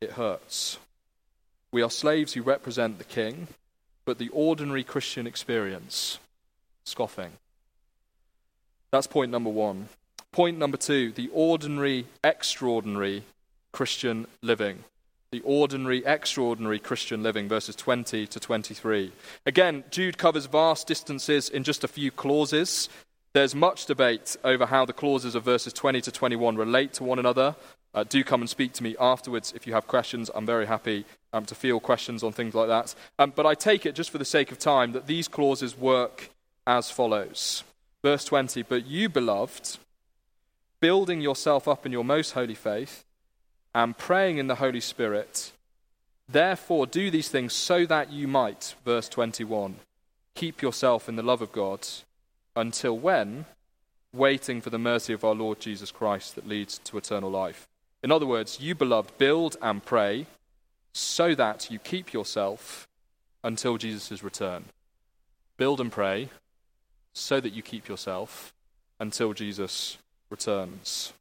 it 0.00 0.12
hurts. 0.12 0.78
We 1.74 1.82
are 1.82 1.90
slaves 1.90 2.34
who 2.34 2.42
represent 2.42 2.98
the 2.98 3.04
king, 3.04 3.48
but 4.04 4.18
the 4.18 4.28
ordinary 4.28 4.84
Christian 4.84 5.26
experience, 5.26 6.20
scoffing. 6.84 7.32
That's 8.92 9.08
point 9.08 9.32
number 9.32 9.50
one. 9.50 9.88
Point 10.30 10.56
number 10.56 10.76
two 10.76 11.10
the 11.10 11.28
ordinary, 11.32 12.06
extraordinary 12.22 13.24
Christian 13.72 14.28
living. 14.40 14.84
the 15.32 15.40
ordinary, 15.40 16.06
extraordinary 16.06 16.78
Christian 16.78 17.24
living, 17.24 17.48
verses 17.48 17.74
20 17.74 18.28
to 18.28 18.38
23. 18.38 19.10
Again, 19.44 19.82
Jude 19.90 20.16
covers 20.16 20.46
vast 20.46 20.86
distances 20.86 21.48
in 21.48 21.64
just 21.64 21.82
a 21.82 21.88
few 21.88 22.12
clauses. 22.12 22.88
There's 23.32 23.52
much 23.52 23.86
debate 23.86 24.36
over 24.44 24.66
how 24.66 24.84
the 24.84 24.92
clauses 24.92 25.34
of 25.34 25.42
verses 25.42 25.72
20 25.72 26.02
to 26.02 26.12
21 26.12 26.54
relate 26.56 26.92
to 26.92 27.02
one 27.02 27.18
another. 27.18 27.56
Uh, 27.94 28.04
do 28.04 28.24
come 28.24 28.42
and 28.42 28.50
speak 28.50 28.72
to 28.72 28.82
me 28.82 28.96
afterwards 28.98 29.52
if 29.54 29.66
you 29.66 29.72
have 29.72 29.86
questions. 29.86 30.30
I'm 30.34 30.46
very 30.46 30.66
happy 30.66 31.04
um, 31.32 31.44
to 31.46 31.54
field 31.54 31.82
questions 31.82 32.22
on 32.22 32.32
things 32.32 32.54
like 32.54 32.68
that. 32.68 32.94
Um, 33.18 33.32
but 33.34 33.46
I 33.46 33.54
take 33.54 33.86
it, 33.86 33.94
just 33.94 34.10
for 34.10 34.18
the 34.18 34.24
sake 34.24 34.50
of 34.50 34.58
time, 34.58 34.92
that 34.92 35.06
these 35.06 35.28
clauses 35.28 35.78
work 35.78 36.30
as 36.66 36.90
follows. 36.90 37.62
Verse 38.02 38.24
20 38.24 38.62
But 38.62 38.86
you, 38.86 39.08
beloved, 39.08 39.78
building 40.80 41.20
yourself 41.20 41.68
up 41.68 41.86
in 41.86 41.92
your 41.92 42.04
most 42.04 42.32
holy 42.32 42.54
faith, 42.54 43.04
and 43.74 43.96
praying 43.96 44.38
in 44.38 44.48
the 44.48 44.56
Holy 44.56 44.80
Spirit. 44.80 45.52
Therefore, 46.28 46.86
do 46.86 47.10
these 47.10 47.28
things 47.28 47.52
so 47.52 47.84
that 47.86 48.10
you 48.10 48.26
might, 48.26 48.74
verse 48.84 49.08
21, 49.08 49.76
keep 50.34 50.62
yourself 50.62 51.08
in 51.08 51.16
the 51.16 51.22
love 51.22 51.42
of 51.42 51.52
God, 51.52 51.86
until 52.56 52.98
when? 52.98 53.44
Waiting 54.12 54.60
for 54.60 54.70
the 54.70 54.78
mercy 54.78 55.12
of 55.12 55.24
our 55.24 55.34
Lord 55.34 55.60
Jesus 55.60 55.90
Christ 55.90 56.34
that 56.34 56.48
leads 56.48 56.78
to 56.78 56.96
eternal 56.96 57.30
life. 57.30 57.68
In 58.04 58.12
other 58.12 58.26
words, 58.26 58.60
you, 58.60 58.74
beloved, 58.74 59.16
build 59.16 59.56
and 59.62 59.82
pray 59.82 60.26
so 60.92 61.34
that 61.34 61.70
you 61.70 61.78
keep 61.78 62.12
yourself 62.12 62.86
until 63.42 63.78
Jesus' 63.78 64.22
return. 64.22 64.66
Build 65.56 65.80
and 65.80 65.90
pray 65.90 66.28
so 67.14 67.40
that 67.40 67.54
you 67.54 67.62
keep 67.62 67.88
yourself 67.88 68.52
until 69.00 69.32
Jesus 69.32 69.96
returns. 70.28 71.14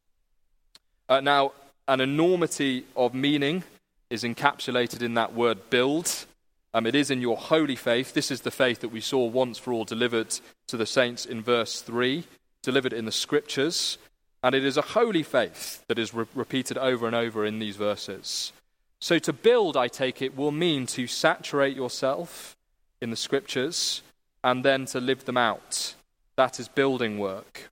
Uh, 1.08 1.22
now, 1.22 1.54
an 1.88 2.02
enormity 2.02 2.86
of 2.98 3.14
meaning 3.14 3.64
is 4.10 4.24
encapsulated 4.24 5.02
in 5.02 5.14
that 5.14 5.34
word 5.34 5.70
build. 5.70 6.26
Um, 6.74 6.86
it 6.86 6.96
is 6.96 7.10
in 7.10 7.22
your 7.22 7.38
holy 7.38 7.78
faith. 7.78 8.14
This 8.14 8.30
is 8.30 8.42
the 8.42 8.52
faith 8.52 8.82
that 8.82 8.90
we 8.90 9.00
saw 9.00 9.26
once 9.26 9.58
for 9.58 9.72
all 9.72 9.86
delivered 9.86 10.38
to 10.68 10.76
the 10.76 10.86
saints 10.86 11.26
in 11.26 11.42
verse 11.42 11.80
3, 11.80 12.26
delivered 12.62 12.92
in 12.92 13.06
the 13.06 13.12
scriptures. 13.14 13.98
And 14.44 14.54
it 14.54 14.66
is 14.66 14.78
a 14.78 14.82
holy 14.82 15.24
faith 15.24 15.84
that 15.88 15.98
is 15.98 16.14
re- 16.14 16.26
repeated 16.36 16.78
over 16.78 17.08
and 17.08 17.16
over 17.16 17.46
in 17.46 17.60
these 17.60 17.78
verses. 17.78 18.52
So 19.00 19.18
to 19.20 19.34
build, 19.34 19.76
I 19.76 19.88
take 19.88 20.22
it, 20.22 20.38
will 20.38 20.52
mean 20.52 20.86
to 20.88 21.08
saturate 21.08 21.76
yourself 21.76 22.56
in 23.02 23.10
the 23.10 23.16
scriptures 23.16 24.02
and 24.44 24.64
then 24.64 24.86
to 24.88 25.00
live 25.00 25.26
them 25.26 25.38
out. 25.38 25.96
That 26.36 26.60
is 26.60 26.68
building 26.68 27.20
work. 27.20 27.70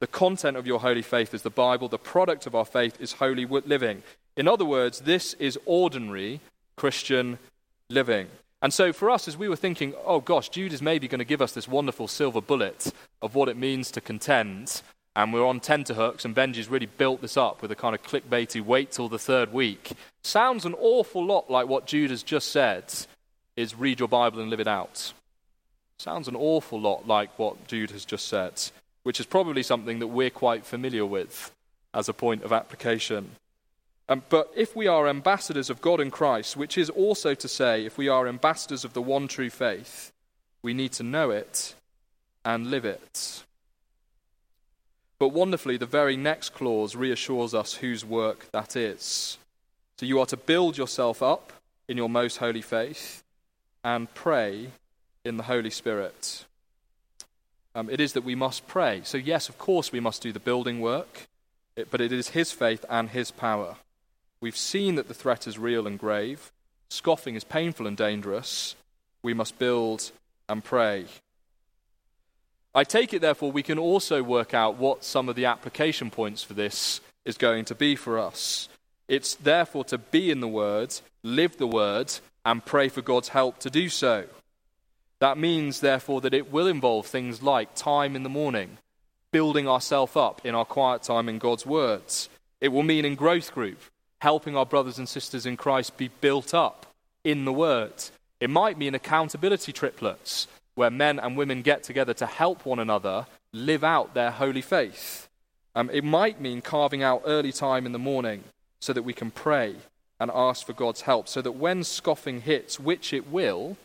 The 0.00 0.06
content 0.06 0.56
of 0.56 0.66
your 0.66 0.80
holy 0.80 1.02
faith 1.02 1.34
is 1.34 1.42
the 1.42 1.50
Bible. 1.50 1.88
The 1.88 1.98
product 1.98 2.46
of 2.46 2.54
our 2.54 2.64
faith 2.64 3.00
is 3.00 3.12
holy 3.12 3.46
living. 3.46 4.02
In 4.36 4.48
other 4.48 4.64
words, 4.64 5.00
this 5.00 5.34
is 5.34 5.58
ordinary 5.66 6.40
Christian 6.76 7.38
living. 7.88 8.28
And 8.62 8.72
so 8.72 8.92
for 8.92 9.10
us, 9.10 9.28
as 9.28 9.36
we 9.36 9.48
were 9.48 9.56
thinking, 9.56 9.94
oh 10.04 10.20
gosh, 10.20 10.48
Jude 10.48 10.72
is 10.72 10.82
maybe 10.82 11.08
going 11.08 11.18
to 11.18 11.24
give 11.24 11.42
us 11.42 11.52
this 11.52 11.68
wonderful 11.68 12.08
silver 12.08 12.40
bullet 12.40 12.92
of 13.22 13.34
what 13.34 13.48
it 13.48 13.56
means 13.56 13.90
to 13.90 14.00
contend, 14.00 14.82
and 15.16 15.32
we're 15.32 15.46
on 15.46 15.60
tenterhooks, 15.60 16.24
and 16.24 16.34
Benji's 16.34 16.68
really 16.68 16.86
built 16.86 17.20
this 17.20 17.36
up 17.36 17.62
with 17.62 17.70
a 17.70 17.76
kind 17.76 17.94
of 17.94 18.02
clickbaity 18.02 18.64
wait 18.64 18.92
till 18.92 19.08
the 19.08 19.18
third 19.18 19.52
week. 19.52 19.92
Sounds 20.22 20.64
an 20.64 20.74
awful 20.78 21.24
lot 21.24 21.50
like 21.50 21.68
what 21.68 21.86
Jude 21.86 22.10
has 22.10 22.22
just 22.22 22.50
said 22.50 22.84
is 23.56 23.74
read 23.74 23.98
your 23.98 24.08
Bible 24.08 24.40
and 24.40 24.50
live 24.50 24.60
it 24.60 24.68
out. 24.68 25.12
Sounds 25.98 26.28
an 26.28 26.36
awful 26.36 26.80
lot 26.80 27.06
like 27.06 27.38
what 27.38 27.66
Jude 27.66 27.90
has 27.90 28.04
just 28.04 28.28
said 28.28 28.70
which 29.02 29.20
is 29.20 29.26
probably 29.26 29.62
something 29.62 29.98
that 30.00 30.08
we're 30.08 30.30
quite 30.30 30.64
familiar 30.64 31.06
with 31.06 31.52
as 31.94 32.08
a 32.08 32.12
point 32.14 32.42
of 32.42 32.52
application. 32.52 33.30
Um, 34.08 34.22
but 34.28 34.52
if 34.56 34.76
we 34.76 34.86
are 34.86 35.08
ambassadors 35.08 35.70
of 35.70 35.80
God 35.80 36.00
and 36.00 36.12
Christ, 36.12 36.56
which 36.56 36.76
is 36.76 36.90
also 36.90 37.34
to 37.34 37.48
say, 37.48 37.84
if 37.86 37.96
we 37.96 38.08
are 38.08 38.28
ambassadors 38.28 38.84
of 38.84 38.92
the 38.92 39.02
one 39.02 39.28
true 39.28 39.50
faith, 39.50 40.12
we 40.62 40.74
need 40.74 40.92
to 40.92 41.02
know 41.02 41.30
it 41.30 41.74
and 42.44 42.70
live 42.70 42.84
it. 42.84 43.44
But 45.20 45.28
wonderfully, 45.28 45.76
the 45.76 45.86
very 45.86 46.16
next 46.16 46.48
clause 46.50 46.96
reassures 46.96 47.54
us 47.54 47.74
whose 47.74 48.04
work 48.04 48.48
that 48.50 48.74
is. 48.74 49.38
So 49.98 50.06
you 50.06 50.18
are 50.18 50.26
to 50.26 50.36
build 50.36 50.76
yourself 50.76 51.22
up 51.22 51.52
in 51.86 51.96
your 51.96 52.08
most 52.08 52.38
holy 52.38 52.62
faith 52.62 53.22
and 53.84 54.12
pray 54.14 54.70
in 55.24 55.36
the 55.36 55.44
Holy 55.44 55.70
Spirit 55.70 56.44
um, 57.74 57.88
it 57.88 58.00
is 58.00 58.14
that 58.14 58.24
we 58.24 58.34
must 58.34 58.66
pray. 58.66 59.00
So, 59.04 59.16
yes, 59.16 59.48
of 59.48 59.58
course, 59.58 59.92
we 59.92 60.00
must 60.00 60.22
do 60.22 60.32
the 60.32 60.40
building 60.40 60.80
work, 60.80 61.28
but 61.90 62.00
it 62.00 62.12
is 62.12 62.30
His 62.30 62.52
faith 62.52 62.84
and 62.90 63.10
His 63.10 63.30
power. 63.30 63.76
We've 64.40 64.56
seen 64.56 64.96
that 64.96 65.08
the 65.08 65.14
threat 65.14 65.46
is 65.46 65.58
real 65.58 65.86
and 65.86 65.98
grave. 65.98 66.50
Scoffing 66.88 67.36
is 67.36 67.44
painful 67.44 67.86
and 67.86 67.96
dangerous. 67.96 68.74
We 69.22 69.34
must 69.34 69.58
build 69.58 70.10
and 70.48 70.64
pray. 70.64 71.06
I 72.74 72.84
take 72.84 73.12
it, 73.12 73.20
therefore, 73.20 73.50
we 73.50 73.62
can 73.62 73.78
also 73.78 74.22
work 74.22 74.54
out 74.54 74.76
what 74.76 75.04
some 75.04 75.28
of 75.28 75.36
the 75.36 75.46
application 75.46 76.10
points 76.10 76.42
for 76.42 76.54
this 76.54 77.00
is 77.24 77.36
going 77.36 77.64
to 77.66 77.74
be 77.74 77.96
for 77.96 78.18
us. 78.18 78.68
It's 79.08 79.34
therefore 79.34 79.84
to 79.86 79.98
be 79.98 80.30
in 80.30 80.40
the 80.40 80.48
Word, 80.48 80.94
live 81.24 81.56
the 81.56 81.66
Word, 81.66 82.12
and 82.44 82.64
pray 82.64 82.88
for 82.88 83.02
God's 83.02 83.28
help 83.28 83.58
to 83.60 83.70
do 83.70 83.88
so. 83.88 84.26
That 85.18 85.36
means, 85.36 85.80
therefore, 85.80 86.20
that 86.20 86.32
it 86.32 86.52
will 86.52 86.68
involve 86.68 87.06
things 87.06 87.42
like 87.42 87.74
time 87.74 88.14
in 88.14 88.22
the 88.22 88.28
morning, 88.28 88.78
building 89.32 89.68
ourselves 89.68 90.14
up 90.14 90.40
in 90.44 90.54
our 90.54 90.64
quiet 90.64 91.02
time 91.02 91.28
in 91.28 91.38
God's 91.38 91.66
words. 91.66 92.28
It 92.60 92.68
will 92.68 92.84
mean 92.84 93.04
in 93.04 93.16
growth 93.16 93.52
group, 93.52 93.80
helping 94.20 94.56
our 94.56 94.64
brothers 94.64 94.98
and 94.98 95.08
sisters 95.08 95.44
in 95.44 95.56
Christ 95.56 95.96
be 95.96 96.08
built 96.20 96.54
up 96.54 96.86
in 97.24 97.44
the 97.44 97.52
Word. 97.52 97.92
It 98.38 98.48
might 98.48 98.78
mean 98.78 98.94
accountability 98.94 99.72
triplets, 99.72 100.46
where 100.80 100.90
men 100.90 101.18
and 101.18 101.36
women 101.36 101.60
get 101.60 101.82
together 101.82 102.14
to 102.14 102.24
help 102.24 102.64
one 102.64 102.78
another 102.78 103.26
live 103.52 103.84
out 103.84 104.14
their 104.14 104.30
holy 104.30 104.62
faith. 104.62 105.28
Um, 105.74 105.90
it 105.90 106.02
might 106.02 106.40
mean 106.40 106.62
carving 106.62 107.02
out 107.02 107.20
early 107.26 107.52
time 107.52 107.84
in 107.84 107.92
the 107.92 107.98
morning 107.98 108.44
so 108.80 108.94
that 108.94 109.02
we 109.02 109.12
can 109.12 109.30
pray 109.30 109.74
and 110.18 110.30
ask 110.34 110.64
for 110.64 110.72
God's 110.72 111.02
help, 111.02 111.28
so 111.28 111.42
that 111.42 111.52
when 111.52 111.84
scoffing 111.84 112.40
hits, 112.40 112.80
which 112.80 113.12
it 113.12 113.28
will, 113.28 113.76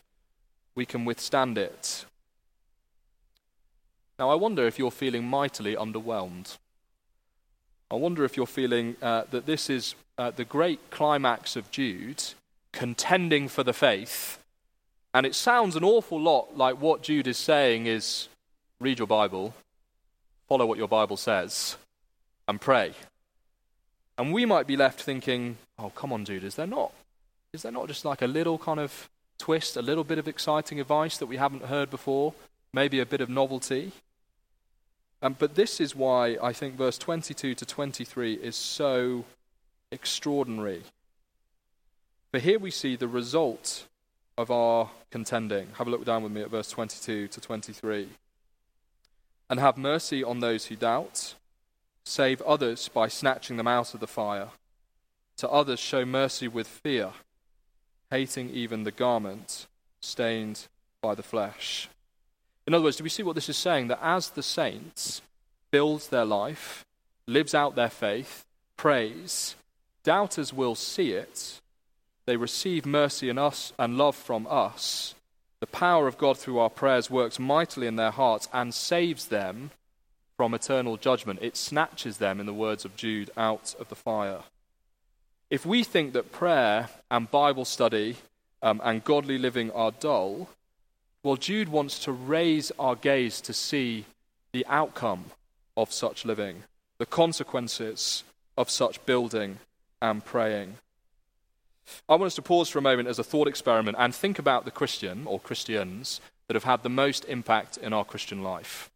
we 0.74 0.86
can 0.86 1.04
withstand 1.04 1.58
it. 1.58 2.06
Now, 4.18 4.30
I 4.30 4.34
wonder 4.34 4.66
if 4.66 4.78
you're 4.78 4.90
feeling 4.90 5.28
mightily 5.28 5.76
underwhelmed. 5.76 6.56
I 7.90 7.96
wonder 7.96 8.24
if 8.24 8.38
you're 8.38 8.46
feeling 8.46 8.96
uh, 9.02 9.24
that 9.32 9.44
this 9.44 9.68
is 9.68 9.94
uh, 10.16 10.30
the 10.30 10.46
great 10.46 10.80
climax 10.90 11.56
of 11.56 11.70
Jude 11.70 12.24
contending 12.72 13.48
for 13.48 13.62
the 13.62 13.74
faith. 13.74 14.38
And 15.16 15.24
it 15.24 15.34
sounds 15.34 15.76
an 15.76 15.82
awful 15.82 16.20
lot 16.20 16.58
like 16.58 16.78
what 16.78 17.02
Jude 17.02 17.26
is 17.26 17.38
saying 17.38 17.86
is 17.86 18.28
read 18.78 18.98
your 18.98 19.08
Bible, 19.08 19.54
follow 20.46 20.66
what 20.66 20.76
your 20.76 20.88
Bible 20.88 21.16
says, 21.16 21.78
and 22.46 22.60
pray. 22.60 22.92
And 24.18 24.30
we 24.30 24.44
might 24.44 24.66
be 24.66 24.76
left 24.76 25.00
thinking, 25.00 25.56
oh, 25.78 25.88
come 25.88 26.12
on, 26.12 26.26
Jude, 26.26 26.44
is 26.44 26.56
there 26.56 26.66
not? 26.66 26.92
Is 27.54 27.62
there 27.62 27.72
not 27.72 27.88
just 27.88 28.04
like 28.04 28.20
a 28.20 28.26
little 28.26 28.58
kind 28.58 28.78
of 28.78 29.08
twist, 29.38 29.78
a 29.78 29.80
little 29.80 30.04
bit 30.04 30.18
of 30.18 30.28
exciting 30.28 30.80
advice 30.80 31.16
that 31.16 31.24
we 31.28 31.38
haven't 31.38 31.64
heard 31.64 31.88
before, 31.88 32.34
maybe 32.74 33.00
a 33.00 33.06
bit 33.06 33.22
of 33.22 33.30
novelty. 33.30 33.92
Um, 35.22 35.34
but 35.38 35.54
this 35.54 35.80
is 35.80 35.96
why 35.96 36.36
I 36.42 36.52
think 36.52 36.76
verse 36.76 36.98
22 36.98 37.54
to 37.54 37.64
23 37.64 38.34
is 38.34 38.54
so 38.54 39.24
extraordinary. 39.90 40.82
For 42.32 42.38
here 42.38 42.58
we 42.58 42.70
see 42.70 42.96
the 42.96 43.08
result 43.08 43.86
of 44.38 44.50
our 44.50 44.90
contending. 45.10 45.68
Have 45.78 45.86
a 45.86 45.90
look 45.90 46.04
down 46.04 46.22
with 46.22 46.32
me 46.32 46.42
at 46.42 46.50
verse 46.50 46.70
22 46.70 47.28
to 47.28 47.40
23. 47.40 48.08
And 49.48 49.60
have 49.60 49.76
mercy 49.76 50.24
on 50.24 50.40
those 50.40 50.66
who 50.66 50.76
doubt, 50.76 51.34
save 52.04 52.42
others 52.42 52.88
by 52.88 53.08
snatching 53.08 53.56
them 53.56 53.68
out 53.68 53.94
of 53.94 54.00
the 54.00 54.06
fire. 54.06 54.48
To 55.38 55.48
others, 55.48 55.78
show 55.78 56.04
mercy 56.04 56.48
with 56.48 56.66
fear 56.66 57.12
hating 58.10 58.50
even 58.50 58.84
the 58.84 58.92
garment 58.92 59.66
stained 60.00 60.66
by 61.02 61.14
the 61.14 61.22
flesh. 61.22 61.88
In 62.66 62.74
other 62.74 62.84
words, 62.84 62.96
do 62.96 63.04
we 63.04 63.10
see 63.10 63.22
what 63.22 63.34
this 63.34 63.48
is 63.48 63.56
saying? 63.56 63.88
That 63.88 64.02
as 64.02 64.30
the 64.30 64.42
saints 64.42 65.22
builds 65.70 66.08
their 66.08 66.24
life, 66.24 66.84
lives 67.26 67.54
out 67.54 67.74
their 67.74 67.90
faith, 67.90 68.44
prays, 68.76 69.56
doubters 70.02 70.52
will 70.52 70.74
see 70.74 71.12
it. 71.12 71.60
They 72.26 72.36
receive 72.36 72.84
mercy 72.84 73.28
in 73.28 73.38
us 73.38 73.72
and 73.78 73.96
love 73.96 74.16
from 74.16 74.46
us. 74.50 75.14
The 75.60 75.66
power 75.66 76.06
of 76.06 76.18
God 76.18 76.36
through 76.36 76.58
our 76.58 76.68
prayers 76.68 77.10
works 77.10 77.38
mightily 77.38 77.86
in 77.86 77.96
their 77.96 78.10
hearts 78.10 78.48
and 78.52 78.74
saves 78.74 79.26
them 79.26 79.70
from 80.36 80.52
eternal 80.52 80.96
judgment. 80.96 81.38
It 81.40 81.56
snatches 81.56 82.18
them, 82.18 82.40
in 82.40 82.46
the 82.46 82.52
words 82.52 82.84
of 82.84 82.96
Jude, 82.96 83.30
out 83.36 83.74
of 83.80 83.88
the 83.88 83.94
fire. 83.94 84.40
If 85.48 85.64
we 85.64 85.84
think 85.84 86.12
that 86.12 86.32
prayer 86.32 86.88
and 87.10 87.30
Bible 87.30 87.64
study 87.64 88.16
um, 88.60 88.80
and 88.84 89.04
godly 89.04 89.38
living 89.38 89.70
are 89.70 89.92
dull, 89.92 90.48
well, 91.22 91.36
Jude 91.36 91.68
wants 91.68 92.00
to 92.00 92.12
raise 92.12 92.70
our 92.78 92.96
gaze 92.96 93.40
to 93.42 93.52
see 93.52 94.04
the 94.52 94.66
outcome 94.68 95.26
of 95.76 95.92
such 95.92 96.24
living, 96.24 96.64
the 96.98 97.06
consequences 97.06 98.24
of 98.58 98.68
such 98.68 99.04
building 99.06 99.58
and 100.02 100.24
praying. 100.24 100.76
I 102.08 102.14
want 102.14 102.24
us 102.24 102.34
to 102.36 102.42
pause 102.42 102.68
for 102.68 102.78
a 102.78 102.82
moment 102.82 103.08
as 103.08 103.18
a 103.18 103.24
thought 103.24 103.48
experiment 103.48 103.96
and 103.98 104.14
think 104.14 104.38
about 104.38 104.64
the 104.64 104.70
Christian 104.70 105.26
or 105.26 105.40
Christians 105.40 106.20
that 106.46 106.54
have 106.54 106.64
had 106.64 106.82
the 106.82 106.88
most 106.88 107.24
impact 107.26 107.76
in 107.76 107.92
our 107.92 108.04
Christian 108.04 108.42
life. 108.42 108.90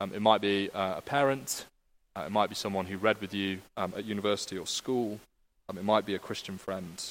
Um, 0.00 0.12
it 0.14 0.20
might 0.20 0.40
be 0.40 0.70
uh, 0.70 0.96
a 0.98 1.02
parent, 1.02 1.66
uh, 2.14 2.24
it 2.26 2.32
might 2.32 2.48
be 2.48 2.54
someone 2.54 2.86
who 2.86 2.96
read 2.98 3.20
with 3.20 3.32
you 3.32 3.58
um, 3.76 3.94
at 3.96 4.04
university 4.04 4.58
or 4.58 4.66
school, 4.66 5.20
um, 5.68 5.78
it 5.78 5.84
might 5.84 6.06
be 6.06 6.14
a 6.14 6.18
Christian 6.18 6.58
friend. 6.58 7.02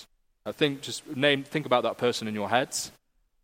I 0.46 0.52
think 0.52 0.82
just 0.82 1.16
name, 1.16 1.44
think 1.44 1.66
about 1.66 1.84
that 1.84 1.98
person 1.98 2.28
in 2.28 2.36
your 2.36 2.50
head. 2.50 2.76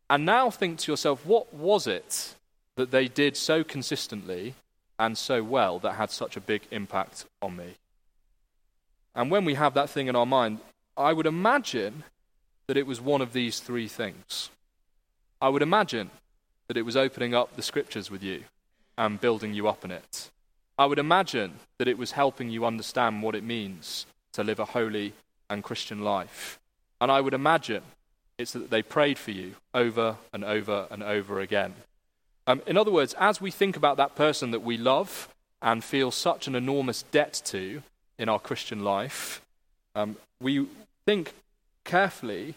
and 0.10 0.26
now 0.26 0.50
think 0.50 0.80
to 0.80 0.91
yourself, 0.91 1.26
what 1.26 1.54
was 1.54 1.88
it 1.88 2.36
that 2.76 2.91
they 2.91 3.08
did 3.08 3.36
so 3.36 3.63
consistently 3.63 4.56
and 5.00 5.17
so 5.17 5.44
well 5.44 5.80
that 5.80 5.94
had 5.94 6.12
such 6.12 6.38
a 6.38 6.41
big 6.41 6.62
impact 6.70 7.26
on 7.41 7.56
me? 7.56 7.76
And 9.15 9.32
when 9.32 9.46
we 9.46 9.56
have 9.56 9.74
that 9.74 9.89
thing 9.89 10.08
in 10.08 10.15
our 10.15 10.26
mind, 10.26 10.60
I 11.01 11.13
would 11.13 11.25
imagine 11.25 12.03
that 12.67 12.77
it 12.77 12.87
was 12.87 13.01
one 13.01 13.21
of 13.21 13.33
these 13.33 13.59
three 13.59 13.87
things. 13.87 14.49
I 15.41 15.49
would 15.49 15.61
imagine 15.61 16.11
that 16.67 16.77
it 16.77 16.83
was 16.83 16.95
opening 16.95 17.33
up 17.33 17.55
the 17.55 17.61
scriptures 17.61 18.09
with 18.09 18.23
you 18.23 18.43
and 18.97 19.19
building 19.19 19.53
you 19.53 19.67
up 19.67 19.83
in 19.83 19.91
it. 19.91 20.29
I 20.77 20.85
would 20.85 20.99
imagine 20.99 21.59
that 21.77 21.87
it 21.87 21.97
was 21.97 22.13
helping 22.13 22.49
you 22.49 22.65
understand 22.65 23.21
what 23.21 23.35
it 23.35 23.43
means 23.43 24.05
to 24.33 24.43
live 24.43 24.59
a 24.59 24.65
holy 24.65 25.13
and 25.49 25.63
Christian 25.63 26.03
life. 26.03 26.59
And 26.99 27.11
I 27.11 27.19
would 27.21 27.33
imagine 27.33 27.83
it's 28.37 28.53
that 28.53 28.69
they 28.69 28.81
prayed 28.81 29.17
for 29.17 29.31
you 29.31 29.55
over 29.73 30.15
and 30.31 30.43
over 30.43 30.87
and 30.89 31.03
over 31.03 31.39
again. 31.39 31.73
Um, 32.47 32.61
in 32.65 32.77
other 32.77 32.91
words, 32.91 33.13
as 33.19 33.41
we 33.41 33.51
think 33.51 33.75
about 33.75 33.97
that 33.97 34.15
person 34.15 34.51
that 34.51 34.63
we 34.63 34.77
love 34.77 35.27
and 35.61 35.83
feel 35.83 36.09
such 36.11 36.47
an 36.47 36.55
enormous 36.55 37.03
debt 37.03 37.41
to 37.45 37.83
in 38.17 38.29
our 38.29 38.39
Christian 38.39 38.83
life, 38.83 39.41
um, 39.95 40.15
we 40.39 40.67
think 41.05 41.33
carefully 41.83 42.55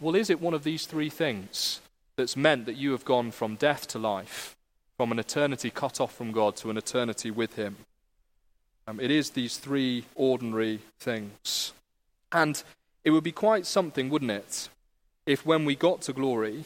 well, 0.00 0.14
is 0.14 0.30
it 0.30 0.40
one 0.40 0.54
of 0.54 0.64
these 0.64 0.86
three 0.86 1.10
things 1.10 1.80
that's 2.16 2.36
meant 2.36 2.64
that 2.64 2.76
you 2.76 2.92
have 2.92 3.04
gone 3.04 3.30
from 3.30 3.56
death 3.56 3.86
to 3.88 3.98
life, 3.98 4.56
from 4.96 5.12
an 5.12 5.18
eternity 5.18 5.70
cut 5.70 6.00
off 6.00 6.14
from 6.14 6.32
God 6.32 6.56
to 6.56 6.70
an 6.70 6.78
eternity 6.78 7.30
with 7.30 7.56
Him? 7.56 7.76
Um, 8.86 8.98
it 8.98 9.10
is 9.10 9.30
these 9.30 9.58
three 9.58 10.06
ordinary 10.14 10.80
things. 10.98 11.74
And 12.32 12.62
it 13.04 13.10
would 13.10 13.24
be 13.24 13.32
quite 13.32 13.66
something, 13.66 14.08
wouldn't 14.08 14.30
it, 14.30 14.70
if 15.26 15.44
when 15.44 15.66
we 15.66 15.76
got 15.76 16.00
to 16.02 16.14
glory, 16.14 16.64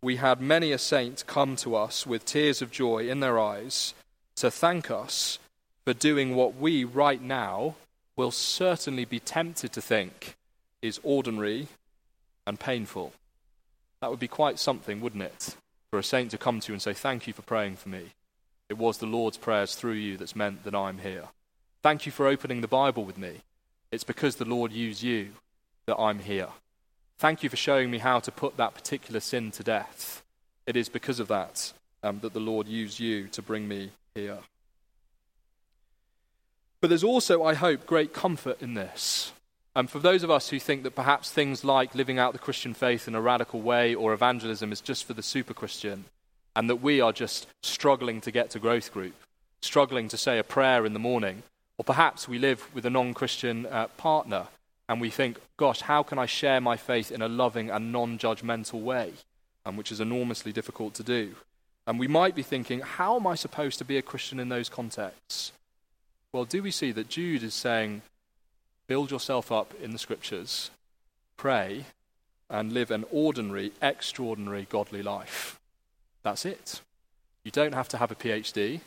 we 0.00 0.16
had 0.16 0.40
many 0.40 0.72
a 0.72 0.78
saint 0.78 1.26
come 1.26 1.56
to 1.56 1.76
us 1.76 2.06
with 2.06 2.24
tears 2.24 2.62
of 2.62 2.70
joy 2.70 3.08
in 3.08 3.20
their 3.20 3.38
eyes 3.38 3.92
to 4.36 4.50
thank 4.50 4.90
us 4.90 5.38
for 5.84 5.92
doing 5.92 6.34
what 6.34 6.56
we 6.56 6.84
right 6.84 7.20
now 7.20 7.74
will 8.16 8.30
certainly 8.30 9.04
be 9.04 9.20
tempted 9.20 9.72
to 9.72 9.80
think 9.80 10.36
is 10.82 11.00
ordinary 11.02 11.68
and 12.46 12.60
painful. 12.60 13.12
That 14.00 14.10
would 14.10 14.18
be 14.18 14.28
quite 14.28 14.58
something, 14.58 15.00
wouldn't 15.00 15.22
it, 15.22 15.56
for 15.90 15.98
a 15.98 16.02
saint 16.02 16.32
to 16.32 16.38
come 16.38 16.60
to 16.60 16.68
you 16.68 16.74
and 16.74 16.82
say, 16.82 16.92
Thank 16.92 17.26
you 17.26 17.32
for 17.32 17.42
praying 17.42 17.76
for 17.76 17.88
me. 17.88 18.12
It 18.68 18.76
was 18.76 18.98
the 18.98 19.06
Lord's 19.06 19.36
prayers 19.36 19.74
through 19.74 19.92
you 19.92 20.16
that's 20.16 20.36
meant 20.36 20.64
that 20.64 20.74
I'm 20.74 20.98
here. 20.98 21.28
Thank 21.82 22.06
you 22.06 22.12
for 22.12 22.26
opening 22.26 22.60
the 22.60 22.68
Bible 22.68 23.04
with 23.04 23.18
me. 23.18 23.42
It's 23.90 24.04
because 24.04 24.36
the 24.36 24.44
Lord 24.44 24.72
used 24.72 25.02
you 25.02 25.30
that 25.86 25.98
I'm 25.98 26.20
here. 26.20 26.48
Thank 27.18 27.42
you 27.42 27.50
for 27.50 27.56
showing 27.56 27.90
me 27.90 27.98
how 27.98 28.18
to 28.20 28.32
put 28.32 28.56
that 28.56 28.74
particular 28.74 29.20
sin 29.20 29.50
to 29.52 29.62
death. 29.62 30.22
It 30.66 30.76
is 30.76 30.88
because 30.88 31.20
of 31.20 31.28
that 31.28 31.72
um, 32.02 32.20
that 32.20 32.32
the 32.32 32.40
Lord 32.40 32.66
used 32.66 32.98
you 32.98 33.28
to 33.28 33.42
bring 33.42 33.68
me 33.68 33.90
here. 34.14 34.38
But 36.80 36.88
there's 36.88 37.04
also, 37.04 37.44
I 37.44 37.54
hope, 37.54 37.86
great 37.86 38.12
comfort 38.12 38.60
in 38.60 38.74
this. 38.74 39.32
And 39.74 39.88
for 39.88 39.98
those 39.98 40.22
of 40.22 40.30
us 40.30 40.50
who 40.50 40.58
think 40.58 40.82
that 40.82 40.94
perhaps 40.94 41.30
things 41.30 41.64
like 41.64 41.94
living 41.94 42.18
out 42.18 42.32
the 42.32 42.38
Christian 42.38 42.74
faith 42.74 43.08
in 43.08 43.14
a 43.14 43.20
radical 43.20 43.60
way 43.60 43.94
or 43.94 44.12
evangelism 44.12 44.70
is 44.70 44.80
just 44.80 45.04
for 45.04 45.14
the 45.14 45.22
super 45.22 45.54
Christian, 45.54 46.04
and 46.54 46.68
that 46.68 46.82
we 46.82 47.00
are 47.00 47.12
just 47.12 47.46
struggling 47.62 48.20
to 48.20 48.30
get 48.30 48.50
to 48.50 48.58
growth 48.58 48.92
group, 48.92 49.14
struggling 49.62 50.08
to 50.08 50.18
say 50.18 50.38
a 50.38 50.44
prayer 50.44 50.84
in 50.84 50.92
the 50.92 50.98
morning, 50.98 51.42
or 51.78 51.84
perhaps 51.84 52.28
we 52.28 52.38
live 52.38 52.68
with 52.74 52.84
a 52.84 52.90
non 52.90 53.14
Christian 53.14 53.66
uh, 53.66 53.86
partner 53.96 54.48
and 54.88 55.00
we 55.00 55.08
think, 55.08 55.38
gosh, 55.56 55.80
how 55.80 56.02
can 56.02 56.18
I 56.18 56.26
share 56.26 56.60
my 56.60 56.76
faith 56.76 57.10
in 57.10 57.22
a 57.22 57.28
loving 57.28 57.70
and 57.70 57.92
non 57.92 58.18
judgmental 58.18 58.82
way? 58.82 59.12
Um, 59.64 59.76
which 59.76 59.92
is 59.92 60.00
enormously 60.00 60.52
difficult 60.52 60.92
to 60.94 61.02
do. 61.02 61.36
And 61.86 61.98
we 61.98 62.08
might 62.08 62.34
be 62.34 62.42
thinking, 62.42 62.80
how 62.80 63.16
am 63.16 63.26
I 63.26 63.36
supposed 63.36 63.78
to 63.78 63.84
be 63.84 63.96
a 63.96 64.02
Christian 64.02 64.38
in 64.38 64.48
those 64.48 64.68
contexts? 64.68 65.52
Well, 66.32 66.44
do 66.44 66.62
we 66.62 66.70
see 66.70 66.92
that 66.92 67.08
Jude 67.08 67.42
is 67.42 67.54
saying, 67.54 68.02
build 68.92 69.10
yourself 69.10 69.50
up 69.50 69.72
in 69.82 69.92
the 69.92 69.98
scriptures, 69.98 70.70
pray, 71.38 71.86
and 72.50 72.74
live 72.74 72.90
an 72.90 73.06
ordinary, 73.10 73.72
extraordinary, 73.80 74.66
godly 74.68 75.02
life. 75.02 75.58
That's 76.22 76.44
it. 76.44 76.82
You 77.42 77.50
don't 77.50 77.72
have 77.72 77.88
to 77.88 77.96
have 77.96 78.10
a 78.10 78.14
PhD. 78.14 78.80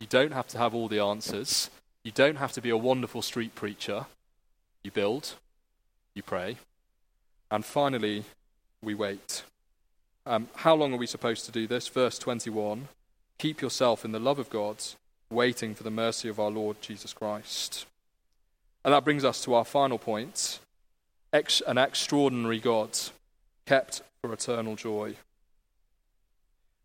You 0.00 0.06
don't 0.06 0.32
have 0.32 0.48
to 0.48 0.56
have 0.56 0.74
all 0.74 0.88
the 0.88 1.00
answers. 1.00 1.68
You 2.04 2.10
don't 2.10 2.36
have 2.36 2.52
to 2.52 2.62
be 2.62 2.70
a 2.70 2.76
wonderful 2.90 3.20
street 3.20 3.54
preacher. 3.54 4.06
You 4.82 4.92
build, 4.92 5.34
you 6.14 6.22
pray, 6.22 6.56
and 7.50 7.62
finally, 7.62 8.24
we 8.80 8.94
wait. 8.94 9.42
Um, 10.24 10.48
how 10.54 10.74
long 10.74 10.94
are 10.94 11.02
we 11.04 11.06
supposed 11.06 11.44
to 11.44 11.52
do 11.52 11.66
this? 11.66 11.86
Verse 11.86 12.18
21 12.18 12.88
Keep 13.36 13.60
yourself 13.60 14.06
in 14.06 14.12
the 14.12 14.18
love 14.18 14.38
of 14.38 14.48
God, 14.48 14.76
waiting 15.28 15.74
for 15.74 15.82
the 15.82 15.90
mercy 15.90 16.30
of 16.30 16.40
our 16.40 16.50
Lord 16.50 16.80
Jesus 16.80 17.12
Christ. 17.12 17.84
And 18.84 18.94
that 18.94 19.04
brings 19.04 19.24
us 19.24 19.42
to 19.44 19.54
our 19.54 19.64
final 19.64 19.98
point 19.98 20.60
Ex- 21.32 21.62
an 21.66 21.78
extraordinary 21.78 22.58
God 22.58 22.98
kept 23.64 24.02
for 24.20 24.32
eternal 24.32 24.74
joy. 24.74 25.14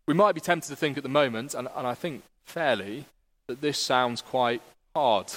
We 0.06 0.14
might 0.14 0.36
be 0.36 0.40
tempted 0.40 0.68
to 0.68 0.76
think 0.76 0.96
at 0.96 1.02
the 1.02 1.08
moment, 1.08 1.52
and, 1.52 1.66
and 1.74 1.84
I 1.86 1.94
think 1.94 2.22
fairly, 2.44 3.06
that 3.48 3.60
this 3.60 3.76
sounds 3.76 4.22
quite 4.22 4.62
hard. 4.94 5.32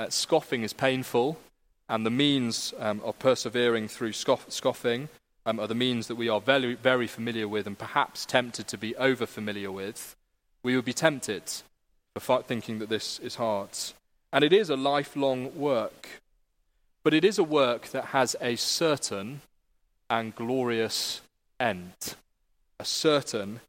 Uh, 0.00 0.08
scoffing 0.08 0.64
is 0.64 0.72
painful, 0.72 1.38
and 1.88 2.04
the 2.04 2.10
means 2.10 2.74
um, 2.80 3.00
of 3.04 3.20
persevering 3.20 3.86
through 3.86 4.14
scoff- 4.14 4.50
scoffing 4.50 5.08
um, 5.46 5.60
are 5.60 5.68
the 5.68 5.74
means 5.76 6.08
that 6.08 6.16
we 6.16 6.28
are 6.28 6.40
very, 6.40 6.74
very 6.74 7.06
familiar 7.06 7.46
with 7.46 7.68
and 7.68 7.78
perhaps 7.78 8.26
tempted 8.26 8.66
to 8.66 8.78
be 8.78 8.96
over 8.96 9.26
familiar 9.26 9.70
with. 9.70 10.16
We 10.64 10.74
would 10.74 10.84
be 10.84 10.92
tempted 10.92 11.44
for 12.18 12.42
thinking 12.42 12.80
that 12.80 12.88
this 12.88 13.20
is 13.20 13.36
hard. 13.36 13.70
And 14.34 14.42
it 14.42 14.52
is 14.52 14.68
a 14.68 14.76
lifelong 14.76 15.56
work. 15.56 16.08
But 17.04 17.14
it 17.14 17.24
is 17.24 17.38
a 17.38 17.44
work 17.44 17.86
that 17.90 18.06
has 18.06 18.34
a 18.40 18.56
certain 18.56 19.42
and 20.10 20.34
glorious 20.34 21.20
end. 21.60 22.16
A 22.80 22.84
certain 22.84 23.60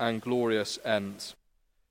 and 0.00 0.22
glorious 0.22 0.78
end. 0.82 1.34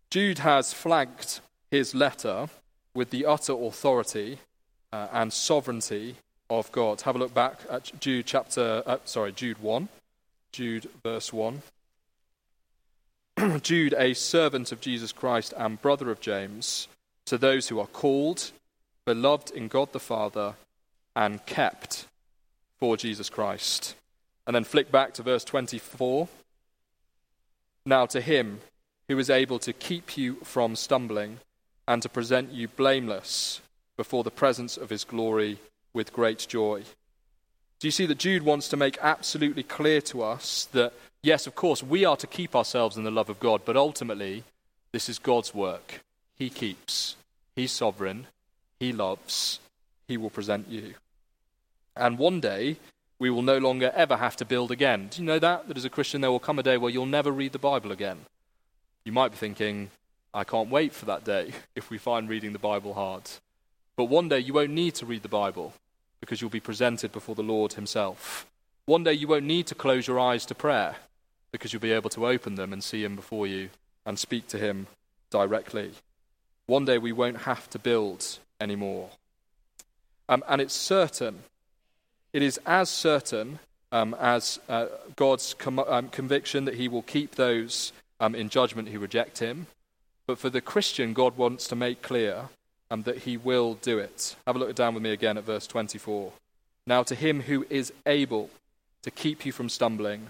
Jude 0.10 0.40
has 0.40 0.74
flanked 0.74 1.42
his 1.70 1.94
letter 1.94 2.48
with 2.96 3.12
the 3.12 3.24
utter 3.24 3.54
authority 3.54 4.40
uh, 4.92 5.10
and 5.14 5.32
sovereignty 5.32 6.16
of 6.50 6.72
God. 6.72 7.02
Have 7.02 7.16
a 7.16 7.20
look 7.20 7.36
back 7.36 7.60
at 7.70 7.92
Jude 8.00 8.26
chapter, 8.26 8.82
uh, 8.88 8.98
sorry, 9.06 9.32
Jude 9.32 9.62
1. 9.62 9.90
Jude 10.52 10.90
verse 11.04 11.32
1. 11.32 11.62
Jude, 13.62 13.94
a 13.96 14.16
servant 14.16 14.72
of 14.72 14.82
Jesus 14.82 15.12
Christ 15.12 15.54
and 15.56 15.80
brother 15.80 16.10
of 16.10 16.20
James, 16.20 16.88
to 17.26 17.38
those 17.38 17.70
who 17.70 17.80
are 17.80 17.88
called, 17.88 18.52
beloved 19.06 19.52
in 19.52 19.68
God 19.68 19.92
the 19.92 20.00
Father, 20.00 20.56
and 21.16 21.46
kept 21.46 22.08
for 22.80 22.98
Jesus 22.98 23.30
Christ. 23.30 23.96
And 24.46 24.56
then 24.56 24.64
flick 24.64 24.92
back 24.92 25.14
to 25.14 25.24
verse 25.24 25.44
24. 25.44 26.28
Now 27.86 28.06
to 28.08 28.22
him 28.22 28.62
who 29.08 29.20
is 29.20 29.30
able 29.30 29.60
to 29.60 29.74
keep 29.74 30.18
you 30.18 30.36
from 30.44 30.76
stumbling 30.76 31.40
and 31.88 32.02
to 32.02 32.10
present 32.10 32.52
you 32.52 32.68
blameless 32.68 33.62
before 33.98 34.24
the 34.24 34.32
presence 34.32 34.78
of 34.78 34.90
his 34.90 35.04
glory 35.04 35.60
with 35.94 36.14
great 36.14 36.46
joy. 36.50 36.84
Do 37.80 37.88
you 37.88 37.92
see 37.92 38.06
that 38.06 38.18
Jude 38.18 38.44
wants 38.44 38.70
to 38.70 38.78
make 38.78 38.98
absolutely 39.02 39.64
clear 39.64 40.00
to 40.02 40.24
us 40.24 40.70
that, 40.72 40.94
yes, 41.22 41.48
of 41.48 41.56
course, 41.56 41.84
we 41.84 42.06
are 42.06 42.16
to 42.18 42.28
keep 42.28 42.56
ourselves 42.56 42.96
in 42.96 43.04
the 43.04 43.12
love 43.12 43.30
of 43.30 43.40
God, 43.40 43.62
but 43.66 43.76
ultimately, 43.76 44.44
this 44.94 45.10
is 45.10 45.20
God's 45.20 45.54
work. 45.54 46.02
He 46.38 46.50
keeps, 46.50 47.16
He's 47.56 47.72
sovereign, 47.72 48.28
He 48.80 48.92
loves, 48.92 49.60
He 50.08 50.18
will 50.18 50.30
present 50.30 50.70
you. 50.70 50.96
And 51.96 52.18
one 52.18 52.40
day, 52.40 52.78
we 53.20 53.30
will 53.30 53.42
no 53.42 53.58
longer 53.58 53.92
ever 53.96 54.18
have 54.18 54.36
to 54.38 54.46
build 54.46 54.72
again. 54.72 55.08
Do 55.10 55.22
you 55.22 55.28
know 55.28 55.40
that? 55.40 55.68
That 55.68 55.78
as 55.78 55.86
a 55.86 55.90
Christian, 55.90 56.22
there 56.22 56.32
will 56.32 56.40
come 56.40 56.60
a 56.60 56.64
day 56.64 56.78
where 56.78 56.92
you'll 56.92 57.06
never 57.06 57.32
read 57.32 57.54
the 57.54 57.60
Bible 57.60 57.92
again. 57.92 58.26
You 59.06 59.12
might 59.12 59.32
be 59.32 59.38
thinking, 59.38 59.92
I 60.34 60.44
can't 60.44 60.70
wait 60.70 60.94
for 60.94 61.06
that 61.06 61.24
day 61.24 61.52
if 61.76 61.90
we 61.90 61.98
find 61.98 62.28
reading 62.28 62.54
the 62.54 62.60
Bible 62.60 62.96
hard. 62.96 63.30
But 63.96 64.06
one 64.06 64.28
day 64.28 64.40
you 64.40 64.54
won't 64.54 64.72
need 64.72 64.96
to 64.96 65.06
read 65.06 65.22
the 65.22 65.30
Bible 65.30 65.74
because 66.20 66.42
you'll 66.42 66.50
be 66.50 66.60
presented 66.60 67.12
before 67.12 67.36
the 67.36 67.44
Lord 67.44 67.74
Himself. 67.74 68.48
One 68.86 69.04
day 69.04 69.14
you 69.14 69.28
won't 69.28 69.46
need 69.46 69.68
to 69.68 69.76
close 69.76 70.08
your 70.08 70.20
eyes 70.20 70.46
to 70.48 70.56
prayer 70.56 70.96
because 71.52 71.72
you'll 71.72 71.82
be 71.82 71.92
able 71.92 72.10
to 72.10 72.28
open 72.28 72.56
them 72.56 72.74
and 72.74 72.84
see 72.84 73.04
Him 73.04 73.16
before 73.16 73.46
you 73.46 73.70
and 74.06 74.18
speak 74.18 74.48
to 74.48 74.58
Him 74.58 74.88
directly. 75.30 75.92
One 76.66 76.86
day 76.86 76.98
we 76.98 77.12
won't 77.12 77.40
have 77.40 77.70
to 77.72 77.80
build 77.80 78.40
anymore. 78.60 79.10
Um, 80.30 80.44
and 80.48 80.62
it's 80.62 80.74
certain, 80.74 81.44
It 82.32 82.42
is 82.42 82.60
as 82.66 82.90
certain 82.90 83.60
um, 83.92 84.16
as 84.20 84.60
uh, 84.68 84.88
God's 85.16 85.54
com- 85.54 85.80
um, 85.80 86.10
conviction 86.10 86.66
that 86.66 86.76
he 86.76 86.88
will 86.88 87.04
keep 87.04 87.36
those 87.36 87.94
um, 88.20 88.34
in 88.34 88.50
judgment 88.50 88.90
who 88.90 89.00
reject 89.00 89.40
him. 89.40 89.68
But 90.26 90.40
for 90.40 90.50
the 90.50 90.62
Christian, 90.62 91.14
God 91.14 91.38
wants 91.38 91.68
to 91.68 91.76
make 91.76 92.02
clear 92.02 92.50
um, 92.90 93.04
that 93.04 93.20
he 93.20 93.38
will 93.38 93.76
do 93.76 94.00
it. 94.00 94.36
Have 94.48 94.56
a 94.56 94.60
look 94.60 94.74
down 94.76 94.94
with 94.94 95.04
me 95.04 95.12
again 95.12 95.38
at 95.38 95.44
verse 95.44 95.68
24. 95.68 96.32
Now, 96.88 97.04
to 97.04 97.16
him 97.16 97.42
who 97.42 97.66
is 97.70 97.94
able 98.06 98.50
to 99.04 99.12
keep 99.12 99.46
you 99.46 99.52
from 99.52 99.70
stumbling 99.70 100.28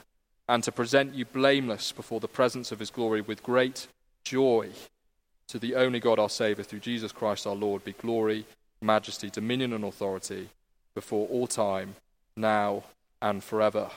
and 0.49 0.63
to 0.63 0.71
present 0.71 1.13
you 1.13 1.25
blameless 1.25 1.91
before 1.91 2.19
the 2.19 2.27
presence 2.27 2.71
of 2.71 2.79
his 2.79 2.89
glory 2.89 3.21
with 3.21 3.43
great 3.43 3.87
joy, 4.23 4.69
to 5.53 5.59
the 5.59 5.75
only 5.75 5.99
God 5.99 6.17
our 6.17 6.31
Saviour, 6.31 6.63
through 6.63 6.79
Jesus 6.79 7.11
Christ 7.11 7.45
our 7.45 7.53
Lord, 7.53 7.85
be 7.85 7.91
glory, 7.91 8.43
majesty, 8.81 9.29
dominion, 9.29 9.71
and 9.71 9.83
authority 9.83 10.49
before 10.95 11.27
all 11.27 11.45
time, 11.45 11.93
now 12.35 12.81
and 13.21 13.43
forever. 13.43 13.91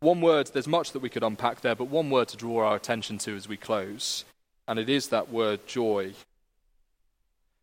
One 0.00 0.20
word, 0.20 0.48
there's 0.48 0.66
much 0.66 0.90
that 0.90 1.02
we 1.02 1.08
could 1.08 1.22
unpack 1.22 1.60
there, 1.60 1.76
but 1.76 1.84
one 1.84 2.10
word 2.10 2.26
to 2.28 2.36
draw 2.36 2.66
our 2.66 2.74
attention 2.74 3.18
to 3.18 3.36
as 3.36 3.48
we 3.48 3.56
close, 3.56 4.24
and 4.66 4.76
it 4.76 4.88
is 4.88 5.06
that 5.10 5.30
word 5.30 5.68
joy. 5.68 6.12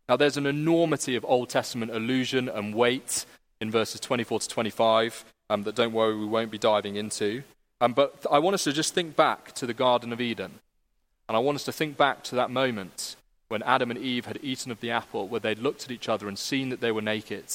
Now, 0.07 0.15
there's 0.15 0.37
an 0.37 0.45
enormity 0.45 1.17
of 1.17 1.25
Old 1.25 1.49
Testament 1.49 1.91
allusion 1.91 2.47
and 2.47 2.73
weight 2.73 3.25
in 3.59 3.69
verses 3.69 3.99
24 3.99 4.39
to 4.39 4.47
25 4.47 5.25
um, 5.49 5.63
that 5.63 5.75
don't 5.75 5.91
worry, 5.91 6.15
we 6.15 6.25
won't 6.25 6.51
be 6.51 6.57
diving 6.57 6.95
into. 6.95 7.43
Um, 7.81 7.91
but 7.91 8.25
I 8.31 8.39
want 8.39 8.53
us 8.53 8.63
to 8.63 8.71
just 8.71 8.93
think 8.93 9.17
back 9.17 9.51
to 9.55 9.65
the 9.65 9.73
Garden 9.73 10.13
of 10.13 10.21
Eden. 10.21 10.61
And 11.27 11.35
I 11.35 11.39
want 11.39 11.55
us 11.55 11.65
to 11.65 11.71
think 11.71 11.97
back 11.97 12.23
to 12.23 12.35
that 12.35 12.51
moment 12.51 13.15
when 13.49 13.63
Adam 13.63 13.91
and 13.91 13.99
Eve 13.99 14.25
had 14.25 14.39
eaten 14.41 14.71
of 14.71 14.81
the 14.81 14.91
apple, 14.91 15.27
where 15.27 15.39
they'd 15.39 15.59
looked 15.59 15.85
at 15.85 15.91
each 15.91 16.09
other 16.09 16.27
and 16.27 16.37
seen 16.37 16.69
that 16.69 16.81
they 16.81 16.91
were 16.91 17.01
naked, 17.01 17.45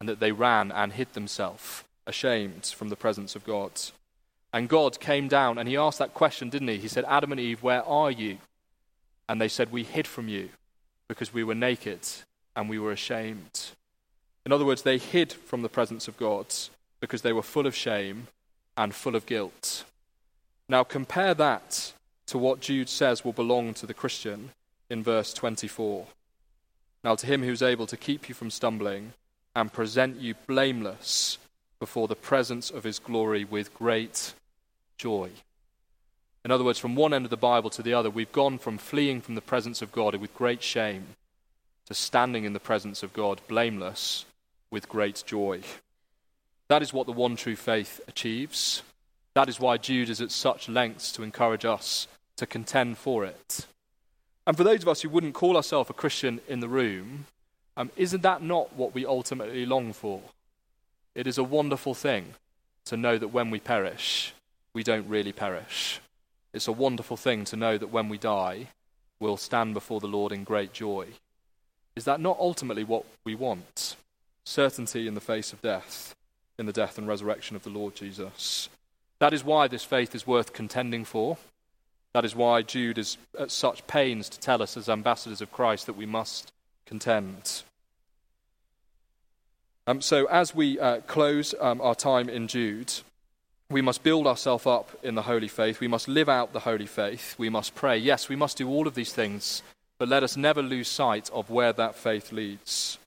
and 0.00 0.08
that 0.08 0.20
they 0.20 0.32
ran 0.32 0.72
and 0.72 0.92
hid 0.92 1.12
themselves, 1.12 1.84
ashamed 2.06 2.66
from 2.66 2.88
the 2.88 2.96
presence 2.96 3.36
of 3.36 3.44
God. 3.44 3.72
And 4.52 4.68
God 4.68 5.00
came 5.00 5.28
down 5.28 5.58
and 5.58 5.68
he 5.68 5.76
asked 5.76 5.98
that 5.98 6.14
question, 6.14 6.48
didn't 6.48 6.68
he? 6.68 6.78
He 6.78 6.88
said, 6.88 7.04
Adam 7.08 7.32
and 7.32 7.40
Eve, 7.40 7.62
where 7.62 7.84
are 7.84 8.10
you? 8.10 8.38
And 9.28 9.40
they 9.40 9.48
said, 9.48 9.72
We 9.72 9.82
hid 9.82 10.06
from 10.06 10.28
you 10.28 10.50
because 11.08 11.34
we 11.34 11.44
were 11.44 11.54
naked 11.54 12.00
and 12.54 12.68
we 12.68 12.78
were 12.78 12.92
ashamed. 12.92 13.70
In 14.46 14.52
other 14.52 14.64
words, 14.64 14.82
they 14.82 14.98
hid 14.98 15.32
from 15.32 15.62
the 15.62 15.68
presence 15.68 16.06
of 16.06 16.16
God 16.16 16.46
because 17.00 17.22
they 17.22 17.32
were 17.32 17.42
full 17.42 17.66
of 17.66 17.74
shame 17.74 18.28
and 18.76 18.94
full 18.94 19.16
of 19.16 19.26
guilt. 19.26 19.84
Now, 20.68 20.84
compare 20.84 21.34
that 21.34 21.92
to 22.26 22.38
what 22.38 22.60
Jude 22.60 22.88
says 22.88 23.24
will 23.24 23.32
belong 23.32 23.74
to 23.74 23.86
the 23.86 23.94
Christian 23.94 24.50
in 24.88 25.02
verse 25.02 25.32
24. 25.32 26.06
Now, 27.02 27.14
to 27.14 27.26
him 27.26 27.42
who 27.42 27.52
is 27.52 27.62
able 27.62 27.86
to 27.86 27.96
keep 27.96 28.28
you 28.28 28.34
from 28.34 28.50
stumbling 28.50 29.12
and 29.54 29.72
present 29.72 30.20
you 30.20 30.34
blameless 30.46 31.38
before 31.78 32.08
the 32.08 32.16
presence 32.16 32.70
of 32.70 32.84
his 32.84 32.98
glory 32.98 33.44
with 33.44 33.74
great 33.74 34.32
joy. 34.96 35.30
In 36.44 36.50
other 36.50 36.64
words, 36.64 36.78
from 36.78 36.94
one 36.94 37.14
end 37.14 37.24
of 37.24 37.30
the 37.30 37.36
Bible 37.36 37.70
to 37.70 37.82
the 37.82 37.94
other, 37.94 38.10
we've 38.10 38.32
gone 38.32 38.58
from 38.58 38.78
fleeing 38.78 39.20
from 39.20 39.34
the 39.34 39.40
presence 39.40 39.82
of 39.82 39.92
God 39.92 40.14
with 40.16 40.34
great 40.34 40.62
shame 40.62 41.16
to 41.86 41.94
standing 41.94 42.44
in 42.44 42.52
the 42.52 42.60
presence 42.60 43.02
of 43.02 43.12
God 43.12 43.40
blameless 43.48 44.24
with 44.70 44.88
great 44.88 45.22
joy. 45.26 45.60
That 46.68 46.82
is 46.82 46.92
what 46.92 47.06
the 47.06 47.12
one 47.12 47.36
true 47.36 47.56
faith 47.56 48.00
achieves. 48.08 48.82
That 49.34 49.48
is 49.48 49.60
why 49.60 49.76
Jude 49.76 50.08
is 50.08 50.20
at 50.20 50.30
such 50.30 50.68
lengths 50.68 51.12
to 51.12 51.22
encourage 51.22 51.64
us 51.64 52.08
to 52.36 52.46
contend 52.46 52.98
for 52.98 53.24
it. 53.24 53.66
And 54.46 54.56
for 54.56 54.64
those 54.64 54.82
of 54.82 54.88
us 54.88 55.02
who 55.02 55.08
wouldn't 55.08 55.34
call 55.34 55.56
ourselves 55.56 55.90
a 55.90 55.94
Christian 55.94 56.40
in 56.48 56.60
the 56.60 56.68
room, 56.68 57.26
um, 57.76 57.90
isn't 57.96 58.22
that 58.22 58.42
not 58.42 58.74
what 58.74 58.94
we 58.94 59.06
ultimately 59.06 59.66
long 59.66 59.92
for? 59.92 60.20
It 61.14 61.26
is 61.26 61.38
a 61.38 61.44
wonderful 61.44 61.94
thing 61.94 62.34
to 62.86 62.96
know 62.96 63.18
that 63.18 63.28
when 63.28 63.50
we 63.50 63.60
perish, 63.60 64.34
we 64.72 64.82
don't 64.82 65.08
really 65.08 65.32
perish. 65.32 66.00
It's 66.52 66.68
a 66.68 66.72
wonderful 66.72 67.16
thing 67.16 67.44
to 67.46 67.56
know 67.56 67.78
that 67.78 67.90
when 67.90 68.08
we 68.08 68.18
die, 68.18 68.68
we'll 69.18 69.36
stand 69.36 69.74
before 69.74 70.00
the 70.00 70.06
Lord 70.06 70.32
in 70.32 70.44
great 70.44 70.72
joy. 70.72 71.06
Is 71.96 72.04
that 72.04 72.20
not 72.20 72.36
ultimately 72.38 72.84
what 72.84 73.04
we 73.24 73.34
want? 73.34 73.96
Certainty 74.44 75.06
in 75.06 75.14
the 75.14 75.20
face 75.20 75.52
of 75.52 75.62
death, 75.62 76.14
in 76.58 76.66
the 76.66 76.72
death 76.72 76.98
and 76.98 77.08
resurrection 77.08 77.56
of 77.56 77.62
the 77.62 77.70
Lord 77.70 77.94
Jesus. 77.94 78.68
That 79.20 79.32
is 79.32 79.44
why 79.44 79.68
this 79.68 79.84
faith 79.84 80.14
is 80.14 80.26
worth 80.26 80.52
contending 80.52 81.04
for. 81.04 81.38
That 82.14 82.24
is 82.24 82.36
why 82.36 82.62
Jude 82.62 82.96
is 82.96 83.18
at 83.38 83.50
such 83.50 83.86
pains 83.88 84.28
to 84.28 84.38
tell 84.38 84.62
us, 84.62 84.76
as 84.76 84.88
ambassadors 84.88 85.40
of 85.40 85.52
Christ, 85.52 85.86
that 85.86 85.96
we 85.96 86.06
must 86.06 86.52
contend. 86.86 87.62
Um, 89.88 90.00
so, 90.00 90.26
as 90.26 90.54
we 90.54 90.78
uh, 90.78 91.00
close 91.00 91.54
um, 91.60 91.80
our 91.80 91.96
time 91.96 92.28
in 92.28 92.46
Jude, 92.46 92.92
we 93.68 93.82
must 93.82 94.04
build 94.04 94.28
ourselves 94.28 94.64
up 94.64 94.96
in 95.02 95.16
the 95.16 95.22
holy 95.22 95.48
faith. 95.48 95.80
We 95.80 95.88
must 95.88 96.06
live 96.06 96.28
out 96.28 96.52
the 96.52 96.60
holy 96.60 96.86
faith. 96.86 97.34
We 97.36 97.50
must 97.50 97.74
pray. 97.74 97.98
Yes, 97.98 98.28
we 98.28 98.36
must 98.36 98.56
do 98.58 98.68
all 98.68 98.86
of 98.86 98.94
these 98.94 99.12
things, 99.12 99.64
but 99.98 100.08
let 100.08 100.22
us 100.22 100.36
never 100.36 100.62
lose 100.62 100.86
sight 100.88 101.28
of 101.32 101.50
where 101.50 101.72
that 101.72 101.96
faith 101.96 102.30
leads. 102.30 102.98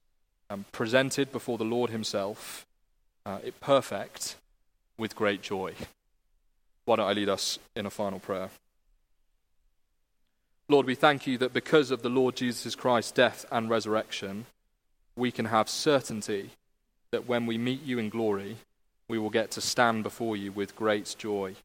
Um, 0.49 0.65
presented 0.73 1.31
before 1.31 1.57
the 1.57 1.63
Lord 1.63 1.89
Himself, 1.91 2.65
uh, 3.25 3.39
it 3.43 3.59
perfect, 3.61 4.35
with 4.97 5.15
great 5.15 5.41
joy. 5.41 5.73
Why 6.85 6.97
don't 6.97 7.07
I 7.07 7.13
lead 7.13 7.29
us 7.29 7.57
in 7.75 7.85
a 7.85 7.89
final 7.89 8.19
prayer? 8.19 8.49
Lord, 10.69 10.85
we 10.85 10.95
thank 10.95 11.25
you 11.25 11.37
that 11.37 11.53
because 11.53 11.91
of 11.91 12.01
the 12.01 12.09
Lord 12.09 12.35
Jesus 12.35 12.75
Christ's 12.75 13.13
death 13.13 13.45
and 13.51 13.69
resurrection, 13.69 14.45
we 15.15 15.31
can 15.31 15.45
have 15.45 15.69
certainty 15.69 16.49
that 17.11 17.27
when 17.27 17.45
we 17.45 17.57
meet 17.57 17.83
you 17.83 17.99
in 17.99 18.09
glory, 18.09 18.57
we 19.07 19.17
will 19.17 19.29
get 19.29 19.49
to 19.51 19.61
stand 19.61 20.03
before 20.03 20.35
you 20.35 20.51
with 20.51 20.75
great 20.75 21.15
joy. 21.17 21.55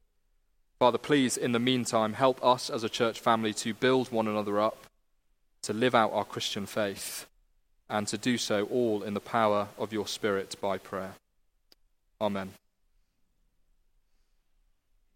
Father, 0.78 0.98
please, 0.98 1.36
in 1.36 1.52
the 1.52 1.58
meantime, 1.58 2.12
help 2.12 2.44
us 2.44 2.70
as 2.70 2.84
a 2.84 2.88
church 2.88 3.18
family 3.18 3.52
to 3.54 3.74
build 3.74 4.12
one 4.12 4.28
another 4.28 4.60
up, 4.60 4.86
to 5.62 5.72
live 5.72 5.94
out 5.94 6.12
our 6.12 6.24
Christian 6.24 6.66
faith, 6.66 7.26
and 7.90 8.06
to 8.08 8.16
do 8.16 8.38
so 8.38 8.64
all 8.66 9.02
in 9.02 9.14
the 9.14 9.20
power 9.20 9.68
of 9.78 9.92
your 9.92 10.06
Spirit 10.06 10.54
by 10.60 10.78
prayer. 10.78 11.14
Amen. 12.20 12.52